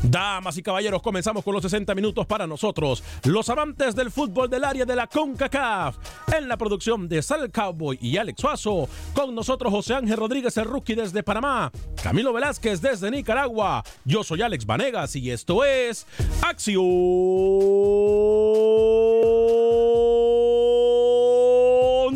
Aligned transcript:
Damas 0.03 0.57
y 0.57 0.63
caballeros, 0.63 1.03
comenzamos 1.03 1.45
con 1.45 1.55
los 1.55 1.63
60 1.63 1.95
minutos 1.95 2.27
para 2.27 2.47
nosotros, 2.47 3.03
los 3.25 3.49
amantes 3.51 3.95
del 3.95 4.11
fútbol 4.11 4.49
del 4.49 4.65
área 4.65 4.85
de 4.85 4.97
la 4.97 5.07
CONCACAF. 5.07 5.97
En 6.37 6.49
la 6.49 6.57
producción 6.57 7.09
de 7.09 7.23
Sal 7.23 7.51
Cowboy 7.51 7.99
y 8.01 8.17
Alex 8.17 8.41
Suazo, 8.41 8.89
con 9.15 9.35
nosotros 9.35 9.73
José 9.73 9.95
Ángel 9.95 10.17
Rodríguez, 10.17 10.57
el 10.57 10.65
rookie 10.65 10.95
desde 10.95 11.23
Panamá, 11.23 11.71
Camilo 12.03 12.33
Velázquez 12.33 12.81
desde 12.81 13.11
Nicaragua. 13.11 13.85
Yo 14.05 14.25
soy 14.25 14.43
Alex 14.43 14.65
Vanegas 14.65 15.15
y 15.17 15.31
esto 15.31 15.65
es 15.65 16.07
Acción 16.43 16.81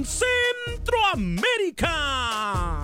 Centroamérica. 0.04 2.83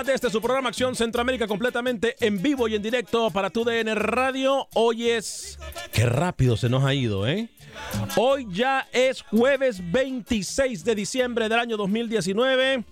más 0.00 0.06
de 0.06 0.14
este 0.14 0.30
su 0.30 0.40
programa 0.40 0.70
Acción 0.70 0.96
Centroamérica 0.96 1.46
completamente 1.46 2.16
en 2.20 2.40
vivo 2.40 2.66
y 2.68 2.74
en 2.74 2.80
directo 2.80 3.30
para 3.30 3.50
tu 3.50 3.64
DN 3.64 3.94
Radio. 3.94 4.66
Hoy 4.72 5.10
es... 5.10 5.58
Qué 5.92 6.06
rápido 6.06 6.56
se 6.56 6.70
nos 6.70 6.84
ha 6.84 6.94
ido, 6.94 7.26
¿eh? 7.26 7.50
Hoy 8.16 8.46
ya 8.50 8.88
es 8.94 9.20
jueves 9.20 9.82
26 9.92 10.84
de 10.84 10.94
diciembre 10.94 11.50
del 11.50 11.58
año 11.58 11.76
2019. 11.76 12.82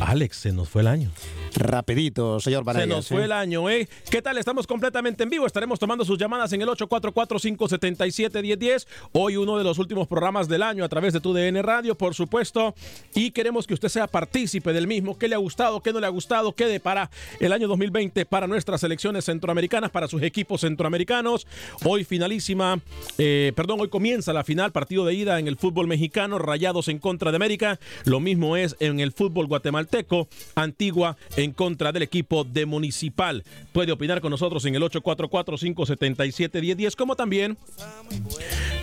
Alex, 0.00 0.36
se 0.36 0.52
nos 0.52 0.68
fue 0.68 0.82
el 0.82 0.86
año. 0.86 1.10
Rapidito, 1.56 2.38
señor 2.40 2.64
Vanegas. 2.64 2.88
Se 2.88 2.94
nos 2.94 3.08
fue 3.08 3.24
el 3.24 3.32
año, 3.32 3.68
¿eh? 3.70 3.88
¿Qué 4.10 4.20
tal? 4.20 4.36
Estamos 4.38 4.66
completamente 4.66 5.22
en 5.22 5.30
vivo. 5.30 5.46
Estaremos 5.46 5.78
tomando 5.78 6.04
sus 6.04 6.18
llamadas 6.18 6.52
en 6.52 6.60
el 6.62 6.68
844-577-1010. 6.68 8.88
Hoy 9.12 9.36
uno 9.36 9.56
de 9.56 9.62
los 9.64 9.78
últimos 9.78 10.08
programas 10.08 10.48
del 10.48 10.62
año 10.62 10.82
a 10.84 10.88
través 10.88 11.12
de 11.12 11.20
tu 11.20 11.32
DN 11.32 11.62
Radio, 11.62 11.94
por 11.94 12.12
supuesto. 12.14 12.74
Y 13.14 13.30
queremos 13.30 13.68
que 13.68 13.74
usted 13.74 13.88
sea 13.88 14.08
partícipe 14.08 14.72
del 14.72 14.88
mismo. 14.88 15.16
¿Qué 15.16 15.28
le 15.28 15.36
ha 15.36 15.38
gustado? 15.38 15.80
¿Qué 15.80 15.92
no 15.92 16.00
le 16.00 16.06
ha 16.06 16.10
gustado? 16.10 16.54
¿Qué 16.54 16.66
de 16.66 16.80
para 16.80 17.08
el 17.38 17.52
año 17.52 17.68
2020 17.68 18.26
para 18.26 18.48
nuestras 18.48 18.80
selecciones 18.80 19.24
centroamericanas, 19.24 19.90
para 19.90 20.08
sus 20.08 20.22
equipos 20.22 20.62
centroamericanos? 20.62 21.46
Hoy 21.84 22.02
finalísima, 22.04 22.80
eh, 23.18 23.52
perdón, 23.54 23.80
hoy 23.80 23.88
comienza 23.88 24.32
la 24.32 24.42
final, 24.42 24.72
partido 24.72 25.04
de 25.04 25.14
ida 25.14 25.38
en 25.38 25.46
el 25.46 25.56
fútbol 25.56 25.86
mexicano, 25.86 26.38
Rayados 26.38 26.88
en 26.88 26.98
contra 26.98 27.30
de 27.30 27.36
América. 27.36 27.78
Lo 28.04 28.18
mismo 28.18 28.56
es 28.56 28.74
en 28.80 28.98
el 28.98 29.12
fútbol 29.12 29.46
guatemalteco, 29.46 30.26
Antigua 30.56 31.16
en 31.36 31.43
contra 31.52 31.92
del 31.92 32.02
equipo 32.02 32.44
de 32.44 32.66
Municipal. 32.66 33.44
Puede 33.72 33.92
opinar 33.92 34.20
con 34.20 34.30
nosotros 34.30 34.64
en 34.64 34.74
el 34.74 34.82
844-577-1010, 34.82 36.96
como 36.96 37.14
también 37.16 37.56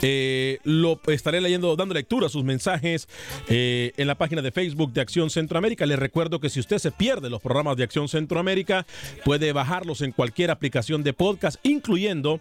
eh, 0.02 0.60
lo 0.64 1.00
estaré 1.08 1.42
leyendo, 1.42 1.76
dando 1.76 1.94
lectura 1.94 2.26
a 2.26 2.30
sus 2.30 2.44
mensajes 2.44 3.08
eh, 3.48 3.92
en 3.98 4.08
la 4.08 4.16
página 4.16 4.42
de 4.42 4.52
Facebook 4.52 4.94
de 4.94 5.02
Acción 5.02 5.30
Centroamérica. 5.30 5.86
Les 5.86 6.00
recuerdo 6.00 6.40
que 6.40 6.50
si 6.50 6.60
usted 6.60 6.80
se 6.80 6.92
pierde 6.92 7.30
los 7.30 7.42
programas 7.42 7.78
de 7.78 7.84
Acción 7.84 8.08
Centroamérica, 8.08 8.88
puede 9.24 9.54
bajarlos 9.54 10.02
en 10.02 10.12
cualquier 10.12 10.50
aplicación 10.50 11.04
de 11.04 11.14
podcast, 11.14 11.60
incluyendo 11.64 12.40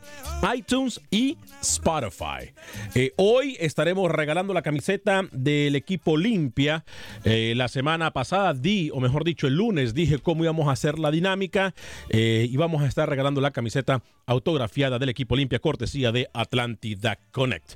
iTunes 0.55 1.01
y 1.11 1.37
Spotify. 1.61 2.53
Eh, 2.95 3.13
hoy 3.17 3.57
estaremos 3.61 4.11
regalando 4.11 4.55
la 4.55 4.63
camiseta 4.63 5.29
del 5.33 5.77
equipo 5.77 6.17
Limpia. 6.17 6.85
La 7.25 7.69
semana 7.69 8.13
pasada 8.13 8.55
di, 8.55 8.91
o 8.93 9.01
mejor 9.01 9.25
dicho, 9.25 9.47
el 9.47 9.55
lunes 9.55 9.95
dije 9.95 10.10
cómo 10.19 10.43
íbamos 10.43 10.69
a 10.69 10.73
hacer 10.73 10.99
la 10.99 11.11
dinámica 11.11 11.75
eh, 12.09 12.47
y 12.51 12.57
vamos 12.57 12.83
a 12.83 12.87
estar 12.87 13.09
regalando 13.09 13.41
la 13.41 13.53
camiseta 13.53 14.03
autografiada 14.27 14.99
del 14.99 15.09
equipo 15.09 15.37
Limpia, 15.37 15.61
cortesía 15.61 16.13
de 16.13 16.29
Atlantida 16.35 17.19
Connect. 17.31 17.75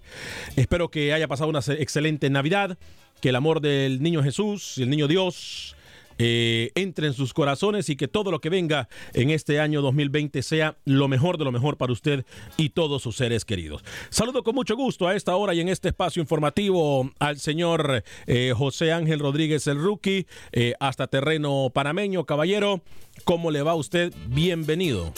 Espero 0.57 0.91
que 0.91 1.13
haya 1.13 1.29
pasado 1.29 1.51
una 1.51 1.61
excelente 1.61 2.29
Navidad, 2.31 2.79
que 3.21 3.29
el 3.31 3.37
amor 3.37 3.61
del 3.61 4.03
niño 4.03 4.23
Jesús 4.23 4.77
y 4.77 4.83
el 4.83 4.91
niño 4.91 5.09
Dios 5.09 5.74
eh, 6.19 6.71
entre 6.75 7.07
en 7.07 7.15
sus 7.15 7.33
corazones 7.35 7.89
y 7.89 7.97
que 7.97 8.09
todo 8.09 8.31
lo 8.31 8.41
que 8.41 8.51
venga 8.51 8.89
en 9.13 9.31
este 9.31 9.61
año 9.61 9.83
2020 9.83 10.43
sea 10.43 10.77
lo 10.85 11.09
mejor 11.09 11.39
de 11.39 11.45
lo 11.45 11.53
mejor 11.53 11.77
para 11.77 11.93
usted 11.93 12.25
y 12.57 12.71
todos 12.71 13.03
sus 13.03 13.17
seres 13.17 13.45
queridos. 13.45 13.85
Saludo 14.11 14.43
con 14.43 14.55
mucho 14.55 14.77
gusto 14.77 15.09
a 15.09 15.15
esta 15.15 15.37
hora 15.37 15.55
y 15.55 15.61
en 15.61 15.69
este 15.69 15.89
espacio 15.89 16.21
informativo 16.21 17.11
al 17.19 17.39
señor 17.39 18.05
eh, 18.27 18.53
José 18.57 18.93
Ángel 18.93 19.21
Rodríguez 19.21 19.67
el 19.67 19.79
Rookie, 19.79 20.27
eh, 20.53 20.75
hasta 20.81 21.07
terreno 21.07 21.71
panameño. 21.73 22.25
Caballero, 22.25 22.83
¿cómo 23.25 23.51
le 23.51 23.63
va 23.63 23.73
a 23.73 23.77
usted? 23.77 24.13
Bienvenido. 24.29 25.13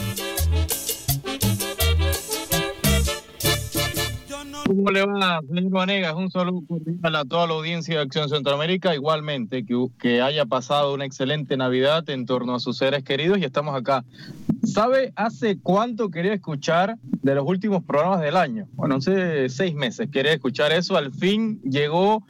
¿Cómo 4.67 4.91
le 4.91 5.07
va, 5.07 5.41
señor 5.47 5.71
Vanegas? 5.71 6.15
Un 6.15 6.29
saludo 6.29 6.67
cordial 6.67 7.15
a 7.15 7.25
toda 7.25 7.47
la 7.47 7.55
audiencia 7.55 7.97
de 7.97 8.03
Acción 8.03 8.29
Centroamérica. 8.29 8.95
Igualmente, 8.95 9.65
que, 9.65 9.87
que 9.99 10.21
haya 10.21 10.45
pasado 10.45 10.93
una 10.93 11.05
excelente 11.05 11.57
Navidad 11.57 12.09
en 12.11 12.27
torno 12.27 12.55
a 12.55 12.59
sus 12.59 12.77
seres 12.77 13.05
queridos 13.05 13.39
y 13.39 13.45
estamos 13.45 13.77
acá. 13.77 14.05
¿Sabe 14.65 15.13
hace 15.15 15.59
cuánto 15.61 16.11
quería 16.11 16.35
escuchar 16.35 16.97
de 17.23 17.35
los 17.37 17.47
últimos 17.47 17.85
programas 17.85 18.21
del 18.23 18.37
año? 18.37 18.67
Bueno, 18.73 18.97
hace 18.97 19.49
seis 19.49 19.75
meses 19.75 20.11
quería 20.11 20.33
escuchar 20.33 20.73
eso. 20.73 20.97
Al 20.97 21.13
fin 21.13 21.61
llegó 21.63 22.27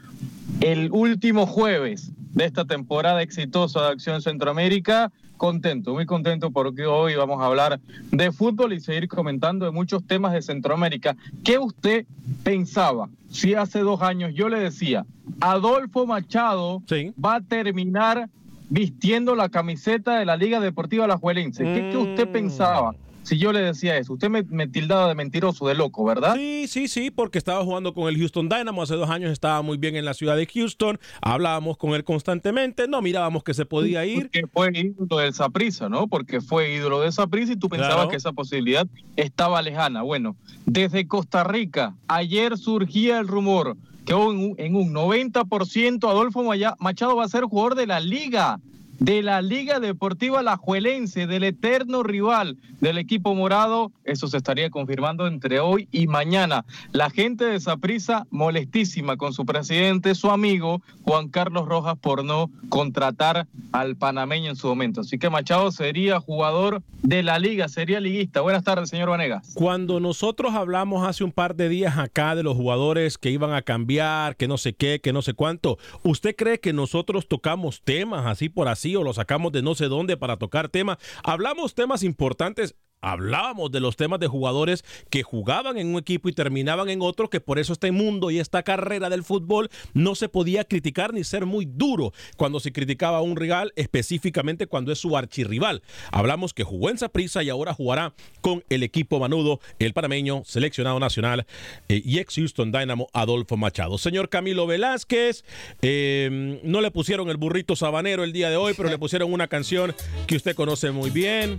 el 0.60 0.90
último 0.92 1.46
jueves 1.46 2.12
de 2.34 2.44
esta 2.44 2.66
temporada 2.66 3.22
exitosa 3.22 3.80
de 3.80 3.88
Acción 3.88 4.20
Centroamérica 4.20 5.10
contento, 5.36 5.92
muy 5.94 6.06
contento 6.06 6.50
porque 6.50 6.86
hoy 6.86 7.14
vamos 7.14 7.40
a 7.40 7.46
hablar 7.46 7.80
de 8.10 8.32
fútbol 8.32 8.72
y 8.72 8.80
seguir 8.80 9.08
comentando 9.08 9.64
de 9.66 9.70
muchos 9.72 10.04
temas 10.06 10.32
de 10.32 10.42
Centroamérica. 10.42 11.16
¿Qué 11.44 11.58
usted 11.58 12.06
pensaba 12.42 13.08
si 13.30 13.54
hace 13.54 13.80
dos 13.80 14.02
años 14.02 14.32
yo 14.34 14.48
le 14.48 14.58
decía, 14.58 15.04
Adolfo 15.40 16.06
Machado 16.06 16.82
Sí. 16.88 17.12
va 17.22 17.36
a 17.36 17.40
terminar 17.40 18.28
vistiendo 18.68 19.34
la 19.36 19.48
camiseta 19.48 20.18
de 20.18 20.24
la 20.24 20.36
Liga 20.36 20.60
Deportiva 20.60 21.04
Alajuelense? 21.04 21.64
¿Qué, 21.64 21.88
¿Qué 21.90 21.96
usted 21.96 22.28
pensaba? 22.28 22.94
Si 23.26 23.38
yo 23.38 23.52
le 23.52 23.58
decía 23.60 23.96
eso, 23.96 24.12
usted 24.12 24.30
me, 24.30 24.44
me 24.44 24.68
tildaba 24.68 25.08
de 25.08 25.16
mentiroso, 25.16 25.66
de 25.66 25.74
loco, 25.74 26.04
¿verdad? 26.04 26.36
Sí, 26.36 26.66
sí, 26.68 26.86
sí, 26.86 27.10
porque 27.10 27.38
estaba 27.38 27.64
jugando 27.64 27.92
con 27.92 28.08
el 28.08 28.16
Houston 28.18 28.48
Dynamo 28.48 28.82
hace 28.82 28.94
dos 28.94 29.10
años, 29.10 29.32
estaba 29.32 29.62
muy 29.62 29.78
bien 29.78 29.96
en 29.96 30.04
la 30.04 30.14
ciudad 30.14 30.36
de 30.36 30.46
Houston, 30.46 31.00
hablábamos 31.20 31.76
con 31.76 31.94
él 31.94 32.04
constantemente, 32.04 32.86
no 32.86 33.02
mirábamos 33.02 33.42
que 33.42 33.52
se 33.52 33.66
podía 33.66 34.06
ir. 34.06 34.22
Porque 34.30 34.46
fue 34.46 34.70
ídolo 34.72 35.16
del 35.18 35.34
Saprissa, 35.34 35.88
¿no? 35.88 36.06
Porque 36.06 36.40
fue 36.40 36.72
ídolo 36.74 37.00
de 37.00 37.10
Saprissa 37.10 37.52
y 37.54 37.56
tú 37.56 37.68
pensabas 37.68 37.94
Claro. 37.96 38.08
que 38.10 38.16
esa 38.16 38.32
posibilidad 38.32 38.86
estaba 39.16 39.60
lejana. 39.60 40.02
Bueno, 40.02 40.36
desde 40.64 41.08
Costa 41.08 41.42
Rica, 41.42 41.96
ayer 42.06 42.56
surgía 42.56 43.18
el 43.18 43.26
rumor 43.26 43.76
que 44.04 44.12
en 44.12 44.18
un, 44.20 44.54
en 44.58 44.76
un 44.76 44.94
90% 44.94 46.08
Adolfo 46.08 46.44
Machado 46.78 47.16
va 47.16 47.24
a 47.24 47.28
ser 47.28 47.42
jugador 47.42 47.74
de 47.74 47.88
la 47.88 47.98
liga, 47.98 48.60
de 48.98 49.22
la 49.22 49.42
Liga 49.42 49.80
Deportiva 49.80 50.40
Alajuelense, 50.40 51.26
del 51.26 51.44
eterno 51.44 52.02
rival 52.02 52.56
del 52.80 52.98
equipo 52.98 53.34
morado. 53.34 53.92
Eso 54.04 54.28
se 54.28 54.36
estaría 54.36 54.70
confirmando 54.70 55.26
entre 55.26 55.60
hoy 55.60 55.88
y 55.92 56.06
mañana. 56.06 56.64
La 56.92 57.10
gente 57.10 57.44
de 57.44 57.60
Saprissa 57.60 58.26
molestísima 58.30 59.16
con 59.16 59.32
su 59.32 59.44
presidente, 59.44 60.14
su 60.14 60.30
amigo 60.30 60.82
Juan 61.02 61.28
Carlos 61.28 61.66
Rojas, 61.66 61.96
por 61.98 62.24
no 62.24 62.50
contratar 62.68 63.46
al 63.72 63.96
panameño 63.96 64.50
en 64.50 64.56
su 64.56 64.68
momento. 64.68 65.02
Así 65.02 65.18
que 65.18 65.30
Machado 65.30 65.70
sería 65.72 66.20
jugador 66.20 66.82
de 67.02 67.22
la 67.22 67.38
liga, 67.38 67.68
sería 67.68 68.00
liguista. 68.00 68.40
Buenas 68.40 68.64
tardes, 68.64 68.88
señor 68.88 69.10
Vanegas. 69.10 69.52
Cuando 69.54 70.00
nosotros 70.00 70.54
hablamos 70.54 71.06
hace 71.06 71.24
un 71.24 71.32
par 71.32 71.54
de 71.54 71.68
días 71.68 71.98
acá 71.98 72.34
de 72.34 72.42
los 72.42 72.56
jugadores 72.56 73.18
que 73.18 73.30
iban 73.30 73.52
a 73.52 73.62
cambiar, 73.62 74.36
que 74.36 74.48
no 74.48 74.58
sé 74.58 74.74
qué, 74.74 75.00
que 75.00 75.12
no 75.12 75.22
sé 75.22 75.34
cuánto, 75.34 75.78
¿usted 76.02 76.34
cree 76.36 76.60
que 76.60 76.72
nosotros 76.72 77.28
tocamos 77.28 77.82
temas 77.82 78.26
así 78.26 78.48
por 78.48 78.68
así 78.68 78.85
o 78.94 79.02
los 79.02 79.16
sacamos 79.16 79.50
de 79.52 79.62
no 79.62 79.74
sé 79.74 79.88
dónde 79.88 80.16
para 80.16 80.36
tocar 80.36 80.68
temas? 80.68 80.98
Hablamos 81.24 81.74
temas 81.74 82.02
importantes. 82.02 82.76
Hablábamos 83.00 83.70
de 83.70 83.80
los 83.80 83.96
temas 83.96 84.18
de 84.20 84.26
jugadores 84.26 84.84
que 85.10 85.22
jugaban 85.22 85.78
en 85.78 85.88
un 85.88 85.98
equipo 85.98 86.28
y 86.28 86.32
terminaban 86.32 86.88
en 86.88 87.02
otro, 87.02 87.30
que 87.30 87.40
por 87.40 87.58
eso 87.58 87.72
este 87.72 87.92
mundo 87.92 88.30
y 88.30 88.38
esta 88.38 88.62
carrera 88.62 89.10
del 89.10 89.22
fútbol 89.22 89.70
no 89.94 90.14
se 90.14 90.28
podía 90.28 90.64
criticar 90.64 91.12
ni 91.12 91.22
ser 91.22 91.46
muy 91.46 91.66
duro 91.66 92.12
cuando 92.36 92.58
se 92.58 92.72
criticaba 92.72 93.18
a 93.18 93.22
un 93.22 93.36
rival, 93.36 93.72
específicamente 93.76 94.66
cuando 94.66 94.92
es 94.92 94.98
su 94.98 95.16
archirrival. 95.16 95.82
Hablamos 96.10 96.54
que 96.54 96.64
jugó 96.64 96.90
en 96.90 96.98
Saprissa 96.98 97.42
y 97.42 97.50
ahora 97.50 97.74
jugará 97.74 98.14
con 98.40 98.64
el 98.70 98.82
equipo 98.82 99.20
manudo, 99.20 99.60
el 99.78 99.92
panameño, 99.92 100.42
seleccionado 100.44 100.98
nacional 100.98 101.46
eh, 101.88 102.02
y 102.04 102.18
ex 102.18 102.34
Houston 102.36 102.72
Dynamo, 102.72 103.08
Adolfo 103.12 103.56
Machado. 103.56 103.98
Señor 103.98 104.28
Camilo 104.28 104.66
Velázquez, 104.66 105.44
eh, 105.82 106.60
no 106.62 106.80
le 106.80 106.90
pusieron 106.90 107.28
el 107.28 107.36
burrito 107.36 107.76
sabanero 107.76 108.24
el 108.24 108.32
día 108.32 108.50
de 108.50 108.56
hoy, 108.56 108.74
pero 108.76 108.88
le 108.88 108.98
pusieron 108.98 109.32
una 109.32 109.48
canción 109.48 109.94
que 110.26 110.36
usted 110.36 110.54
conoce 110.54 110.90
muy 110.90 111.10
bien. 111.10 111.58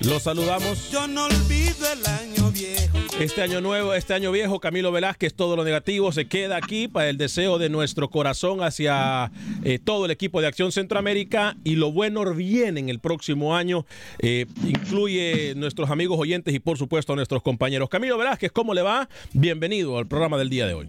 Lo 0.00 0.20
saludamos. 0.20 0.90
Yo 0.90 1.08
no 1.08 1.24
olvido 1.26 1.86
el 1.92 2.06
año 2.06 2.50
viejo. 2.52 2.98
Este 3.18 3.42
año 3.42 3.60
nuevo, 3.60 3.94
este 3.94 4.14
año 4.14 4.30
viejo, 4.30 4.60
Camilo 4.60 4.92
Velázquez, 4.92 5.34
todo 5.34 5.56
lo 5.56 5.64
negativo 5.64 6.12
se 6.12 6.26
queda 6.28 6.56
aquí 6.56 6.86
para 6.86 7.08
el 7.08 7.16
deseo 7.18 7.58
de 7.58 7.68
nuestro 7.68 8.08
corazón 8.08 8.62
hacia 8.62 9.32
eh, 9.64 9.80
todo 9.82 10.04
el 10.04 10.12
equipo 10.12 10.40
de 10.40 10.46
Acción 10.46 10.70
Centroamérica 10.70 11.56
y 11.64 11.74
lo 11.74 11.90
bueno 11.90 12.24
viene 12.32 12.78
en 12.78 12.88
el 12.88 13.00
próximo 13.00 13.56
año. 13.56 13.86
Eh, 14.20 14.46
incluye 14.64 15.54
nuestros 15.56 15.90
amigos 15.90 16.16
oyentes 16.20 16.54
y 16.54 16.60
por 16.60 16.78
supuesto 16.78 17.12
a 17.12 17.16
nuestros 17.16 17.42
compañeros. 17.42 17.88
Camilo 17.88 18.16
Velázquez, 18.16 18.52
¿cómo 18.52 18.74
le 18.74 18.82
va? 18.82 19.08
Bienvenido 19.32 19.98
al 19.98 20.06
programa 20.06 20.38
del 20.38 20.48
día 20.48 20.68
de 20.68 20.74
hoy. 20.74 20.88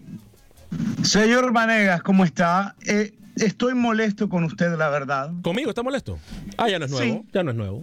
Señor 1.02 1.52
Vanegas, 1.52 2.02
¿cómo 2.04 2.24
está? 2.24 2.76
Eh, 2.86 3.12
estoy 3.34 3.74
molesto 3.74 4.28
con 4.28 4.44
usted, 4.44 4.78
la 4.78 4.88
verdad. 4.88 5.32
¿Conmigo 5.42 5.70
está 5.70 5.82
molesto? 5.82 6.16
Ah, 6.56 6.68
ya 6.68 6.78
no 6.78 6.84
es 6.84 6.92
nuevo, 6.92 7.22
Sí. 7.24 7.28
ya 7.32 7.42
no 7.42 7.50
es 7.50 7.56
nuevo. 7.56 7.82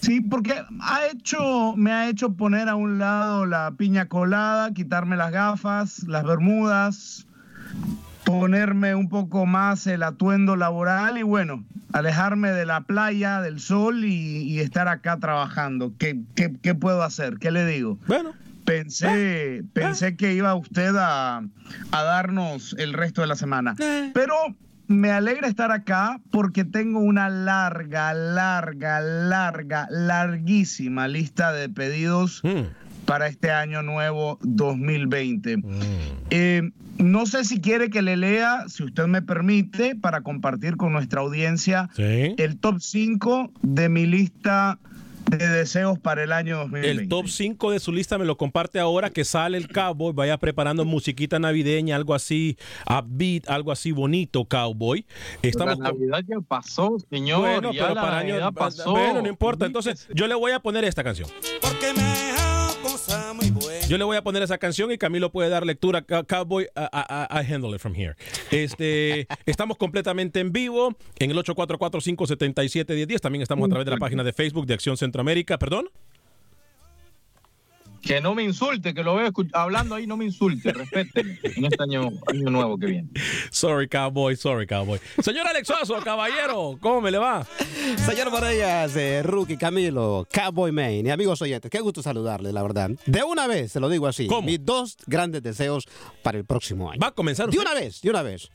Sí, 0.00 0.20
porque 0.20 0.54
ha 0.80 1.06
hecho, 1.06 1.74
me 1.76 1.92
ha 1.92 2.08
hecho 2.08 2.34
poner 2.34 2.68
a 2.68 2.76
un 2.76 2.98
lado 2.98 3.46
la 3.46 3.72
piña 3.76 4.06
colada, 4.06 4.72
quitarme 4.72 5.16
las 5.16 5.32
gafas, 5.32 6.04
las 6.06 6.24
bermudas, 6.24 7.26
ponerme 8.24 8.94
un 8.94 9.08
poco 9.08 9.44
más 9.46 9.86
el 9.86 10.02
atuendo 10.02 10.54
laboral 10.54 11.18
y 11.18 11.22
bueno, 11.22 11.64
alejarme 11.92 12.52
de 12.52 12.66
la 12.66 12.82
playa, 12.82 13.40
del 13.40 13.58
sol 13.58 14.04
y, 14.04 14.42
y 14.42 14.60
estar 14.60 14.86
acá 14.88 15.18
trabajando. 15.18 15.92
¿Qué, 15.98 16.20
qué, 16.34 16.54
qué 16.62 16.74
puedo 16.74 17.02
hacer? 17.02 17.38
¿Qué 17.38 17.50
le 17.50 17.66
digo? 17.66 17.98
Bueno. 18.06 18.32
Pensé, 18.64 19.64
pensé 19.72 20.14
que 20.14 20.34
iba 20.34 20.54
usted 20.54 20.94
a, 20.94 21.38
a 21.90 22.02
darnos 22.02 22.76
el 22.78 22.92
resto 22.92 23.22
de 23.22 23.26
la 23.26 23.34
semana. 23.34 23.74
Pero 24.12 24.34
me 24.88 25.10
alegra 25.10 25.48
estar 25.48 25.70
acá 25.70 26.20
porque 26.30 26.64
tengo 26.64 26.98
una 26.98 27.28
larga, 27.28 28.14
larga, 28.14 29.00
larga, 29.00 29.86
larguísima 29.90 31.06
lista 31.06 31.52
de 31.52 31.68
pedidos 31.68 32.42
para 33.04 33.28
este 33.28 33.50
año 33.50 33.82
nuevo 33.82 34.38
2020. 34.42 35.62
Eh, 36.30 36.70
no 36.98 37.26
sé 37.26 37.44
si 37.44 37.60
quiere 37.60 37.90
que 37.90 38.02
le 38.02 38.16
lea, 38.16 38.64
si 38.68 38.82
usted 38.82 39.06
me 39.06 39.22
permite, 39.22 39.94
para 39.94 40.22
compartir 40.22 40.76
con 40.76 40.92
nuestra 40.92 41.20
audiencia 41.20 41.90
el 41.96 42.58
top 42.58 42.80
5 42.80 43.52
de 43.62 43.88
mi 43.88 44.06
lista 44.06 44.78
de 45.30 45.48
deseos 45.48 45.98
para 45.98 46.22
el 46.22 46.32
año 46.32 46.58
2020. 46.58 47.02
El 47.02 47.08
top 47.08 47.28
5 47.28 47.72
de 47.72 47.80
su 47.80 47.92
lista 47.92 48.18
me 48.18 48.24
lo 48.24 48.36
comparte 48.36 48.78
ahora 48.80 49.10
que 49.10 49.24
sale 49.24 49.58
el 49.58 49.68
Cowboy, 49.68 50.12
vaya 50.12 50.38
preparando 50.38 50.84
musiquita 50.84 51.38
navideña, 51.38 51.96
algo 51.96 52.14
así 52.14 52.56
upbeat, 52.88 53.48
algo 53.48 53.72
así 53.72 53.92
bonito, 53.92 54.44
Cowboy. 54.44 55.04
Estamos 55.42 55.78
la 55.78 55.90
Navidad 55.90 56.24
ya 56.26 56.40
pasó, 56.40 56.96
señor. 57.10 57.40
Bueno, 57.40 57.72
ya 57.72 57.82
pero 57.82 57.94
la 57.94 58.02
para 58.02 58.16
Navidad 58.18 58.42
año 58.42 58.52
pasó. 58.52 58.90
Bueno, 58.90 59.22
no 59.22 59.28
importa. 59.28 59.66
Entonces, 59.66 60.08
yo 60.14 60.26
le 60.26 60.34
voy 60.34 60.52
a 60.52 60.60
poner 60.60 60.84
esta 60.84 61.04
canción. 61.04 61.28
Porque 61.60 61.92
me 61.92 62.28
Yo 63.88 63.96
le 63.96 64.04
voy 64.04 64.18
a 64.18 64.22
poner 64.22 64.42
esa 64.42 64.58
canción 64.58 64.92
y 64.92 64.98
Camilo 64.98 65.32
puede 65.32 65.48
dar 65.48 65.64
lectura. 65.64 66.02
Cow- 66.02 66.26
Cowboy, 66.26 66.64
I, 66.64 66.68
I- 66.92 67.40
I 67.40 67.52
handle 67.54 67.74
it 67.74 67.80
from 67.80 67.94
here. 67.94 68.16
Este, 68.50 69.26
estamos 69.46 69.78
completamente 69.78 70.40
en 70.40 70.52
vivo 70.52 70.94
en 71.18 71.30
el 71.30 71.36
844-577-1010. 71.38 73.20
También 73.20 73.40
estamos 73.42 73.64
a 73.66 73.68
través 73.70 73.86
de 73.86 73.92
la 73.92 73.96
página 73.96 74.22
de 74.24 74.34
Facebook 74.34 74.66
de 74.66 74.74
Acción 74.74 74.98
Centroamérica. 74.98 75.58
¿Perdón? 75.58 75.88
Que 78.00 78.20
no 78.20 78.34
me 78.34 78.42
insulte, 78.42 78.94
que 78.94 79.02
lo 79.02 79.16
veo 79.16 79.32
hablando 79.52 79.94
ahí, 79.94 80.06
no 80.06 80.16
me 80.16 80.24
insulte, 80.24 80.72
respéteme 80.72 81.38
en 81.42 81.64
este 81.64 81.82
año, 81.82 82.10
año 82.26 82.50
nuevo 82.50 82.78
que 82.78 82.86
viene. 82.86 83.08
Sorry, 83.50 83.88
Cowboy, 83.88 84.36
sorry, 84.36 84.66
Cowboy. 84.66 85.00
Señor 85.22 85.46
Alexoso, 85.46 85.96
caballero, 86.02 86.78
¿cómo 86.80 87.00
me 87.00 87.10
le 87.10 87.18
va? 87.18 87.46
Señor 88.06 88.30
Varillas, 88.30 88.94
eh, 88.96 89.22
Rookie, 89.22 89.56
Camilo, 89.56 90.26
Cowboy 90.32 90.72
Main 90.72 91.06
y 91.06 91.10
amigos 91.10 91.42
oyentes, 91.42 91.70
qué 91.70 91.80
gusto 91.80 92.02
saludarles, 92.02 92.52
la 92.52 92.62
verdad. 92.62 92.90
De 93.06 93.22
una 93.22 93.46
vez, 93.46 93.72
se 93.72 93.80
lo 93.80 93.88
digo 93.88 94.06
así, 94.06 94.28
mis 94.42 94.64
dos 94.64 94.96
grandes 95.06 95.42
deseos 95.42 95.86
para 96.22 96.38
el 96.38 96.44
próximo 96.44 96.90
año. 96.90 97.00
¿Va 97.02 97.08
a 97.08 97.12
comenzar 97.12 97.48
De 97.50 97.58
una 97.58 97.74
vez, 97.74 98.00
de 98.00 98.10
una 98.10 98.22
vez. 98.22 98.50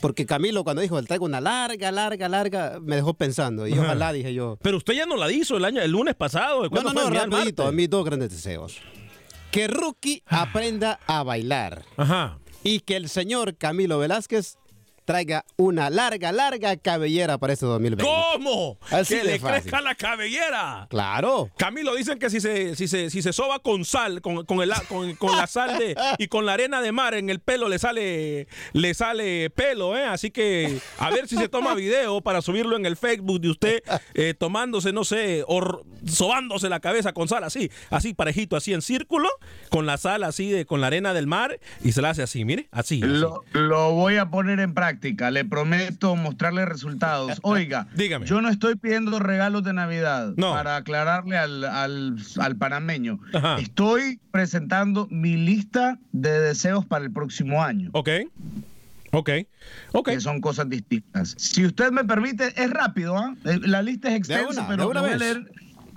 Porque 0.00 0.26
Camilo 0.26 0.64
cuando 0.64 0.82
dijo, 0.82 1.02
traigo 1.02 1.24
una 1.24 1.40
larga, 1.40 1.90
larga, 1.90 2.28
larga, 2.28 2.78
me 2.80 2.96
dejó 2.96 3.14
pensando. 3.14 3.66
Y 3.66 3.72
Ajá. 3.72 3.82
ojalá, 3.82 4.12
dije 4.12 4.34
yo. 4.34 4.58
Pero 4.62 4.76
usted 4.76 4.94
ya 4.94 5.06
no 5.06 5.16
la 5.16 5.30
hizo 5.32 5.56
el 5.56 5.64
año, 5.64 5.80
el 5.80 5.90
lunes 5.90 6.14
pasado. 6.14 6.64
No, 6.64 6.70
¿Cuándo 6.70 6.92
no, 6.92 7.02
no, 7.02 7.08
El 7.08 7.30
rapidito, 7.30 7.70
mis 7.72 7.88
dos 7.88 8.04
grandes 8.04 8.30
deseos. 8.30 8.78
Que 9.50 9.68
Rookie 9.68 10.22
aprenda 10.26 10.98
a 11.06 11.22
bailar. 11.22 11.84
Ajá. 11.96 12.38
Y 12.62 12.80
que 12.80 12.96
el 12.96 13.08
señor 13.08 13.56
Camilo 13.56 13.98
Velázquez 13.98 14.56
traiga 15.04 15.44
una 15.56 15.90
larga, 15.90 16.32
larga 16.32 16.76
cabellera 16.76 17.38
para 17.38 17.52
este 17.52 17.66
2020. 17.66 18.04
¿Cómo? 18.04 18.78
Así 18.90 19.16
que 19.16 19.24
le 19.24 19.38
fácil. 19.38 19.62
crezca 19.62 19.80
la 19.80 19.94
cabellera. 19.94 20.86
Claro. 20.90 21.50
Camilo, 21.56 21.94
dicen 21.94 22.18
que 22.18 22.30
si 22.30 22.40
se, 22.40 22.74
si 22.76 22.88
se, 22.88 23.10
si 23.10 23.22
se 23.22 23.32
soba 23.32 23.58
con 23.58 23.84
sal, 23.84 24.20
con, 24.22 24.44
con, 24.46 24.60
el, 24.62 24.72
con, 24.88 25.14
con 25.16 25.36
la 25.36 25.46
sal 25.46 25.78
de, 25.78 25.96
y 26.18 26.28
con 26.28 26.46
la 26.46 26.54
arena 26.54 26.80
de 26.80 26.92
mar 26.92 27.14
en 27.14 27.30
el 27.30 27.40
pelo 27.40 27.68
le 27.68 27.78
sale, 27.78 28.48
le 28.72 28.94
sale 28.94 29.50
pelo, 29.50 29.96
¿eh? 29.96 30.04
Así 30.04 30.30
que 30.30 30.78
a 30.98 31.10
ver 31.10 31.28
si 31.28 31.36
se 31.36 31.48
toma 31.48 31.74
video 31.74 32.20
para 32.20 32.42
subirlo 32.42 32.76
en 32.76 32.86
el 32.86 32.96
Facebook 32.96 33.40
de 33.40 33.50
usted 33.50 33.82
eh, 34.14 34.34
tomándose, 34.34 34.92
no 34.92 35.04
sé, 35.04 35.44
o 35.46 35.82
sobándose 36.06 36.68
la 36.68 36.80
cabeza 36.80 37.12
con 37.12 37.28
sal, 37.28 37.44
así, 37.44 37.70
así 37.90 38.14
parejito, 38.14 38.56
así 38.56 38.72
en 38.72 38.82
círculo, 38.82 39.28
con 39.70 39.86
la 39.86 39.96
sal 39.98 40.22
así, 40.24 40.50
de, 40.50 40.66
con 40.66 40.80
la 40.80 40.86
arena 40.88 41.12
del 41.14 41.26
mar 41.26 41.58
y 41.82 41.92
se 41.92 42.02
la 42.02 42.10
hace 42.10 42.22
así, 42.22 42.44
mire, 42.44 42.68
así. 42.70 43.02
así. 43.02 43.10
Lo, 43.10 43.44
lo 43.52 43.92
voy 43.92 44.16
a 44.16 44.30
poner 44.30 44.60
en 44.60 44.74
práctica. 44.74 44.93
Le 45.30 45.44
prometo 45.44 46.16
mostrarle 46.16 46.64
resultados. 46.64 47.38
Oiga, 47.42 47.86
Dígame. 47.94 48.26
yo 48.26 48.40
no 48.40 48.48
estoy 48.48 48.74
pidiendo 48.76 49.18
regalos 49.18 49.64
de 49.64 49.72
Navidad 49.72 50.32
No. 50.36 50.52
para 50.52 50.76
aclararle 50.76 51.36
al, 51.36 51.64
al, 51.64 52.16
al 52.38 52.56
panameño. 52.56 53.18
Ajá. 53.32 53.58
Estoy 53.58 54.20
presentando 54.30 55.06
mi 55.10 55.36
lista 55.36 55.98
de 56.12 56.40
deseos 56.40 56.84
para 56.86 57.04
el 57.04 57.10
próximo 57.12 57.62
año. 57.62 57.90
Ok. 57.92 58.08
Ok. 59.12 59.30
Ok. 59.92 60.08
Que 60.10 60.20
son 60.20 60.40
cosas 60.40 60.68
distintas. 60.68 61.34
Si 61.38 61.64
usted 61.64 61.90
me 61.92 62.04
permite, 62.04 62.52
es 62.60 62.70
rápido, 62.70 63.16
¿ah? 63.16 63.34
Eh, 63.44 63.60
La 63.62 63.82
lista 63.82 64.08
es 64.10 64.16
extensa, 64.16 64.48
una, 64.62 64.68
pero 64.68 64.84
de 64.84 64.88
una 64.90 65.00
le 65.02 65.06
voy, 65.06 65.08
a 65.08 65.16
vez. 65.16 65.20
leer, 65.20 65.52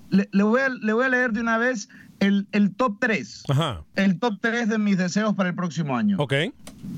le, 0.09 0.29
le 0.31 0.43
voy 0.43 0.61
a, 0.61 0.69
le 0.69 0.93
voy 0.93 1.05
a 1.05 1.09
leer 1.09 1.31
de 1.31 1.41
una 1.41 1.57
vez 1.57 1.89
el, 2.19 2.47
el 2.51 2.75
top 2.75 2.97
3. 2.99 3.43
Ajá. 3.49 3.83
El 3.95 4.19
top 4.19 4.39
3 4.41 4.69
de 4.69 4.77
mis 4.77 4.97
deseos 4.97 5.35
para 5.35 5.49
el 5.49 5.55
próximo 5.55 5.95
año. 5.95 6.17
Ok. 6.19 6.33